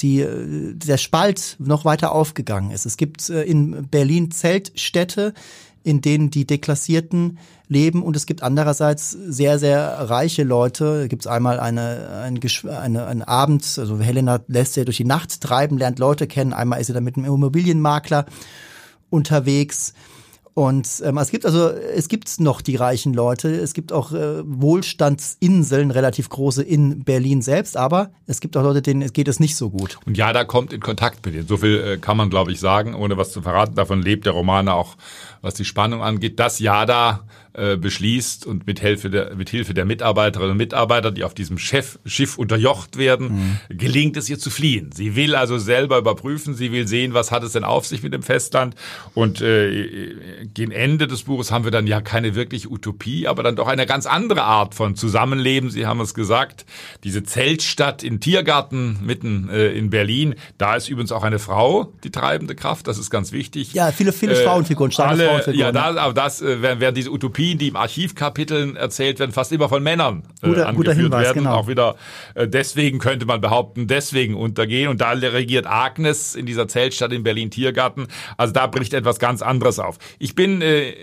die, 0.00 0.20
äh, 0.20 0.74
der 0.74 0.96
Spalt 0.96 1.56
noch 1.58 1.84
weiter 1.84 2.12
aufgegangen 2.12 2.70
ist. 2.70 2.86
Es 2.86 2.96
gibt 2.96 3.28
äh, 3.30 3.42
in 3.42 3.88
Berlin 3.88 4.30
Zeltstädte, 4.30 5.34
in 5.82 6.00
denen 6.00 6.30
die 6.30 6.46
Deklassierten 6.46 7.38
leben 7.68 8.02
und 8.02 8.16
es 8.16 8.26
gibt 8.26 8.42
andererseits 8.42 9.10
sehr, 9.10 9.58
sehr 9.58 10.10
reiche 10.10 10.42
Leute. 10.42 11.00
Da 11.02 11.06
gibt 11.06 11.22
es 11.22 11.26
einmal 11.26 11.60
eine, 11.60 12.22
ein, 12.24 12.40
eine, 12.68 13.06
einen 13.06 13.22
Abend, 13.22 13.64
also 13.78 14.00
Helena 14.00 14.40
lässt 14.48 14.74
sie 14.74 14.84
durch 14.84 14.96
die 14.96 15.04
Nacht 15.04 15.40
treiben, 15.40 15.78
lernt 15.78 15.98
Leute 15.98 16.26
kennen. 16.26 16.52
Einmal 16.54 16.80
ist 16.80 16.88
sie 16.88 16.94
dann 16.94 17.04
mit 17.04 17.16
einem 17.16 17.26
Immobilienmakler 17.26 18.24
unterwegs. 19.10 19.92
Und 20.54 21.02
ähm, 21.04 21.18
es 21.18 21.30
gibt 21.30 21.44
also, 21.44 21.68
es 21.68 22.08
gibt 22.08 22.38
noch 22.38 22.60
die 22.60 22.76
reichen 22.76 23.12
Leute, 23.12 23.48
es 23.48 23.74
gibt 23.74 23.92
auch 23.92 24.12
äh, 24.12 24.42
Wohlstandsinseln, 24.44 25.90
relativ 25.90 26.28
große 26.28 26.62
in 26.62 27.02
Berlin 27.02 27.42
selbst, 27.42 27.76
aber 27.76 28.12
es 28.26 28.38
gibt 28.38 28.56
auch 28.56 28.62
Leute, 28.62 28.80
denen 28.80 29.12
geht 29.12 29.26
es 29.26 29.40
nicht 29.40 29.56
so 29.56 29.70
gut. 29.70 29.98
Und 30.06 30.16
ja, 30.16 30.32
da 30.32 30.44
kommt 30.44 30.72
in 30.72 30.80
Kontakt 30.80 31.26
mit 31.26 31.34
denen. 31.34 31.48
So 31.48 31.56
viel 31.56 31.80
äh, 31.80 31.96
kann 31.98 32.16
man, 32.16 32.30
glaube 32.30 32.52
ich, 32.52 32.60
sagen, 32.60 32.94
ohne 32.94 33.16
was 33.16 33.32
zu 33.32 33.42
verraten. 33.42 33.74
Davon 33.74 34.00
lebt 34.00 34.26
der 34.26 34.32
Roman 34.32 34.68
auch, 34.68 34.96
was 35.42 35.54
die 35.54 35.64
Spannung 35.64 36.02
angeht, 36.02 36.38
dass 36.38 36.60
Jada 36.60 37.24
äh, 37.54 37.76
beschließt 37.76 38.46
und 38.46 38.66
mit 38.66 38.80
Hilfe 38.80 39.10
der, 39.10 39.36
mit 39.36 39.48
Hilfe 39.48 39.74
der 39.74 39.84
Mitarbeiterinnen 39.84 40.52
und 40.52 40.56
Mitarbeiter, 40.56 41.12
die 41.12 41.22
auf 41.22 41.34
diesem 41.34 41.56
Chef, 41.56 42.00
Schiff 42.04 42.36
unterjocht 42.36 42.96
werden, 42.96 43.58
mhm. 43.68 43.76
gelingt 43.76 44.16
es 44.16 44.28
ihr 44.28 44.40
zu 44.40 44.50
fliehen. 44.50 44.90
Sie 44.92 45.14
will 45.14 45.36
also 45.36 45.58
selber 45.58 45.98
überprüfen, 45.98 46.54
sie 46.54 46.72
will 46.72 46.88
sehen, 46.88 47.14
was 47.14 47.30
hat 47.30 47.44
es 47.44 47.52
denn 47.52 47.62
auf 47.62 47.86
sich 47.86 48.02
mit 48.02 48.12
dem 48.12 48.24
Festland. 48.24 48.74
Und 49.14 49.40
äh, 49.40 50.16
gegen 50.52 50.72
Ende 50.72 51.06
des 51.06 51.22
Buches 51.22 51.52
haben 51.52 51.62
wir 51.62 51.70
dann 51.70 51.86
ja 51.86 52.00
keine 52.00 52.34
wirkliche 52.34 52.68
Utopie, 52.68 53.28
aber 53.28 53.44
dann 53.44 53.54
doch 53.54 53.68
eine 53.68 53.86
ganz 53.86 54.06
andere 54.06 54.42
Art 54.42 54.74
von 54.74 54.96
Zusammenleben. 54.96 55.70
Sie 55.70 55.86
haben 55.86 56.00
es 56.00 56.12
gesagt, 56.12 56.66
diese 57.04 57.22
Zeltstadt 57.22 58.02
in 58.02 58.18
Tiergarten 58.18 58.98
mitten 59.04 59.48
äh, 59.48 59.68
in 59.68 59.90
Berlin, 59.90 60.34
da 60.58 60.74
ist 60.74 60.88
übrigens 60.88 61.12
auch 61.12 61.22
eine 61.22 61.38
Frau 61.38 61.92
die 62.02 62.10
treibende 62.10 62.56
Kraft, 62.56 62.88
das 62.88 62.98
ist 62.98 63.10
ganz 63.10 63.30
wichtig. 63.30 63.74
Ja, 63.74 63.92
viele, 63.92 64.12
viele 64.12 64.32
äh, 64.32 64.44
Frauenfiguren, 64.44 64.90
starke 64.90 65.12
alle, 65.12 65.26
Frauenfiguren. 65.26 65.60
Ja, 65.60 65.70
da, 65.70 65.94
aber 65.96 66.14
das 66.14 66.42
äh, 66.42 66.60
wären, 66.60 66.80
wären 66.80 66.96
diese 66.96 67.12
Utopie 67.12 67.43
Biografien, 67.44 67.58
die 67.58 67.68
im 67.68 67.76
Archivkapiteln 67.76 68.76
erzählt 68.76 69.18
werden, 69.18 69.32
fast 69.32 69.52
immer 69.52 69.68
von 69.68 69.82
Männern 69.82 70.22
äh, 70.42 70.48
guter, 70.48 70.68
angeführt 70.68 70.76
guter 70.76 70.94
Hinweis, 70.94 71.26
werden. 71.26 71.42
Genau. 71.44 71.54
Auch 71.54 71.68
wieder 71.68 71.96
äh, 72.34 72.48
deswegen 72.48 72.98
könnte 72.98 73.26
man 73.26 73.40
behaupten, 73.40 73.86
deswegen 73.86 74.34
untergehen. 74.34 74.88
Und 74.88 75.00
da 75.00 75.10
regiert 75.10 75.66
Agnes 75.66 76.34
in 76.34 76.46
dieser 76.46 76.68
Zeltstadt 76.68 77.12
in 77.12 77.22
Berlin-Tiergarten. 77.22 78.08
Also 78.36 78.52
da 78.52 78.66
bricht 78.66 78.94
etwas 78.94 79.18
ganz 79.18 79.42
anderes 79.42 79.78
auf. 79.78 79.98
Ich 80.18 80.34
bin 80.34 80.62
äh, 80.62 80.94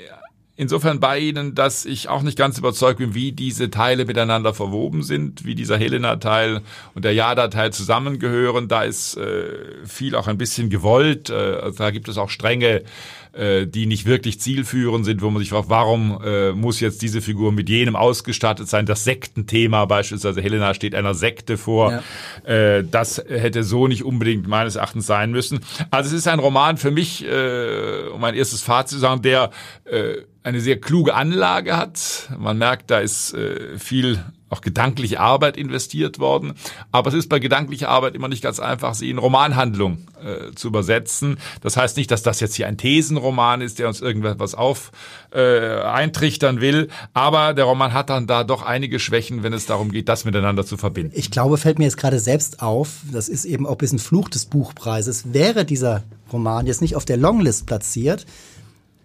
insofern 0.55 0.99
bei 0.99 1.19
Ihnen, 1.19 1.55
dass 1.55 1.85
ich 1.85 2.09
auch 2.09 2.21
nicht 2.21 2.37
ganz 2.37 2.57
überzeugt 2.57 2.99
bin, 2.99 3.13
wie 3.13 3.31
diese 3.31 3.69
Teile 3.69 4.05
miteinander 4.05 4.53
verwoben 4.53 5.03
sind, 5.03 5.45
wie 5.45 5.55
dieser 5.55 5.77
Helena-Teil 5.77 6.61
und 6.93 7.05
der 7.05 7.13
Jada-Teil 7.13 7.71
zusammengehören. 7.71 8.67
Da 8.67 8.83
ist 8.83 9.17
äh, 9.17 9.85
viel 9.85 10.15
auch 10.15 10.27
ein 10.27 10.37
bisschen 10.37 10.69
gewollt. 10.69 11.29
Äh, 11.29 11.33
also 11.33 11.77
da 11.77 11.91
gibt 11.91 12.09
es 12.09 12.17
auch 12.17 12.29
strenge 12.29 12.83
äh, 13.33 13.65
die 13.65 13.85
nicht 13.85 14.05
wirklich 14.05 14.39
zielführend 14.39 15.05
sind, 15.05 15.21
wo 15.21 15.29
man 15.29 15.41
sich 15.41 15.49
fragt, 15.49 15.69
warum 15.69 16.21
äh, 16.23 16.51
muss 16.51 16.79
jetzt 16.79 17.01
diese 17.01 17.21
Figur 17.21 17.51
mit 17.51 17.69
jenem 17.69 17.95
ausgestattet 17.95 18.67
sein? 18.67 18.85
Das 18.85 19.03
Sektenthema 19.03 19.85
beispielsweise, 19.85 20.41
Helena 20.41 20.73
steht 20.73 20.95
einer 20.95 21.13
Sekte 21.13 21.57
vor. 21.57 22.01
Ja. 22.45 22.53
Äh, 22.53 22.83
das 22.89 23.23
hätte 23.27 23.63
so 23.63 23.87
nicht 23.87 24.03
unbedingt 24.03 24.47
meines 24.47 24.75
Erachtens 24.75 25.05
sein 25.05 25.31
müssen. 25.31 25.59
Also 25.91 26.09
es 26.09 26.13
ist 26.13 26.27
ein 26.27 26.39
Roman 26.39 26.77
für 26.77 26.91
mich, 26.91 27.25
äh, 27.25 28.07
um 28.13 28.23
ein 28.23 28.35
erstes 28.35 28.61
Fazit 28.61 28.95
zu 28.95 28.99
sagen, 28.99 29.21
der 29.21 29.51
äh, 29.85 30.15
eine 30.43 30.59
sehr 30.59 30.79
kluge 30.79 31.13
Anlage 31.13 31.77
hat. 31.77 32.29
Man 32.37 32.57
merkt, 32.57 32.91
da 32.91 32.99
ist 32.99 33.33
äh, 33.33 33.77
viel 33.77 34.23
auch 34.51 34.61
gedankliche 34.61 35.19
Arbeit 35.19 35.57
investiert 35.57 36.19
worden. 36.19 36.53
Aber 36.91 37.09
es 37.09 37.15
ist 37.15 37.29
bei 37.29 37.39
gedanklicher 37.39 37.89
Arbeit 37.89 38.15
immer 38.15 38.27
nicht 38.27 38.43
ganz 38.43 38.59
einfach, 38.59 38.93
sie 38.93 39.09
in 39.09 39.17
Romanhandlung 39.17 40.05
äh, 40.23 40.53
zu 40.53 40.67
übersetzen. 40.67 41.37
Das 41.61 41.77
heißt 41.77 41.97
nicht, 41.97 42.11
dass 42.11 42.21
das 42.21 42.39
jetzt 42.39 42.55
hier 42.55 42.67
ein 42.67 42.77
Thesenroman 42.77 43.61
ist, 43.61 43.79
der 43.79 43.87
uns 43.87 44.01
irgendwas 44.01 44.53
auf 44.55 44.91
äh, 45.33 45.81
eintrichtern 45.81 46.61
will. 46.61 46.89
Aber 47.13 47.53
der 47.53 47.65
Roman 47.65 47.93
hat 47.93 48.09
dann 48.09 48.27
da 48.27 48.43
doch 48.43 48.61
einige 48.61 48.99
Schwächen, 48.99 49.43
wenn 49.43 49.53
es 49.53 49.65
darum 49.65 49.91
geht, 49.91 50.09
das 50.09 50.25
miteinander 50.25 50.65
zu 50.65 50.77
verbinden. 50.77 51.13
Ich 51.15 51.31
glaube, 51.31 51.57
fällt 51.57 51.79
mir 51.79 51.85
jetzt 51.85 51.97
gerade 51.97 52.19
selbst 52.19 52.61
auf, 52.61 52.97
das 53.11 53.29
ist 53.29 53.45
eben 53.45 53.65
auch 53.65 53.71
ein 53.71 53.77
bisschen 53.77 53.99
Fluch 53.99 54.29
des 54.29 54.45
Buchpreises. 54.45 55.33
Wäre 55.33 55.65
dieser 55.65 56.03
Roman 56.31 56.65
jetzt 56.67 56.81
nicht 56.81 56.95
auf 56.95 57.05
der 57.05 57.17
Longlist 57.17 57.65
platziert, 57.65 58.25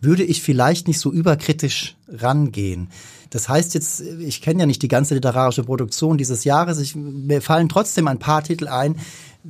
würde 0.00 0.24
ich 0.24 0.42
vielleicht 0.42 0.88
nicht 0.88 0.98
so 0.98 1.12
überkritisch 1.12 1.96
rangehen. 2.08 2.88
Das 3.30 3.48
heißt 3.48 3.74
jetzt, 3.74 4.00
ich 4.00 4.40
kenne 4.40 4.60
ja 4.60 4.66
nicht 4.66 4.82
die 4.82 4.88
ganze 4.88 5.14
literarische 5.14 5.64
Produktion 5.64 6.16
dieses 6.16 6.44
Jahres. 6.44 6.78
Ich, 6.78 6.94
mir 6.94 7.42
fallen 7.42 7.68
trotzdem 7.68 8.08
ein 8.08 8.18
paar 8.18 8.42
Titel 8.42 8.68
ein. 8.68 8.96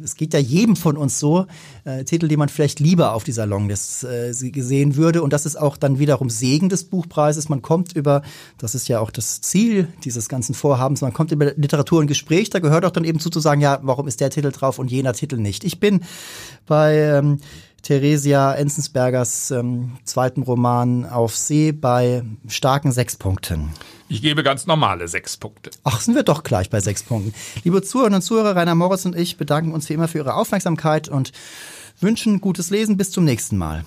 Es 0.02 0.14
geht 0.14 0.34
ja 0.34 0.40
jedem 0.40 0.76
von 0.76 0.96
uns 0.96 1.18
so, 1.18 1.46
äh, 1.84 2.04
Titel, 2.04 2.28
die 2.28 2.36
man 2.36 2.48
vielleicht 2.48 2.80
lieber 2.80 3.12
auf 3.14 3.24
dieser 3.24 3.46
Longlist 3.46 4.04
äh, 4.04 4.32
gesehen 4.50 4.96
würde. 4.96 5.22
Und 5.22 5.32
das 5.32 5.46
ist 5.46 5.56
auch 5.56 5.76
dann 5.76 5.98
wiederum 5.98 6.28
Segen 6.28 6.68
des 6.68 6.84
Buchpreises. 6.84 7.48
Man 7.48 7.62
kommt 7.62 7.94
über, 7.94 8.22
das 8.58 8.74
ist 8.74 8.88
ja 8.88 9.00
auch 9.00 9.10
das 9.10 9.40
Ziel 9.40 9.88
dieses 10.04 10.28
ganzen 10.28 10.54
Vorhabens, 10.54 11.00
man 11.00 11.14
kommt 11.14 11.32
über 11.32 11.52
Literatur 11.54 12.00
und 12.00 12.08
Gespräch. 12.08 12.50
Da 12.50 12.58
gehört 12.58 12.84
auch 12.84 12.90
dann 12.90 13.04
eben 13.04 13.20
zu, 13.20 13.30
zu 13.30 13.40
sagen, 13.40 13.60
ja, 13.60 13.78
warum 13.82 14.06
ist 14.06 14.20
der 14.20 14.30
Titel 14.30 14.52
drauf 14.52 14.78
und 14.78 14.90
jener 14.90 15.12
Titel 15.12 15.36
nicht. 15.36 15.64
Ich 15.64 15.80
bin 15.80 16.00
bei 16.66 16.96
ähm, 16.98 17.38
Theresia 17.86 18.52
Enzensbergers 18.54 19.52
ähm, 19.52 19.92
zweiten 20.02 20.42
Roman 20.42 21.04
Auf 21.04 21.36
See 21.36 21.70
bei 21.70 22.24
starken 22.48 22.90
sechs 22.90 23.14
Punkten. 23.14 23.70
Ich 24.08 24.22
gebe 24.22 24.42
ganz 24.42 24.66
normale 24.66 25.06
sechs 25.06 25.36
Punkte. 25.36 25.70
Ach, 25.84 26.00
sind 26.00 26.16
wir 26.16 26.24
doch 26.24 26.42
gleich 26.42 26.68
bei 26.68 26.80
sechs 26.80 27.04
Punkten. 27.04 27.32
Liebe 27.62 27.82
Zuhörerinnen 27.82 28.16
und 28.16 28.22
Zuhörer, 28.22 28.56
Rainer 28.56 28.74
Moritz 28.74 29.04
und 29.04 29.14
ich 29.14 29.36
bedanken 29.36 29.72
uns 29.72 29.88
wie 29.88 29.92
immer 29.92 30.08
für 30.08 30.18
Ihre 30.18 30.34
Aufmerksamkeit 30.34 31.08
und 31.08 31.30
wünschen 32.00 32.40
gutes 32.40 32.70
Lesen. 32.70 32.96
Bis 32.96 33.12
zum 33.12 33.22
nächsten 33.22 33.56
Mal. 33.56 33.84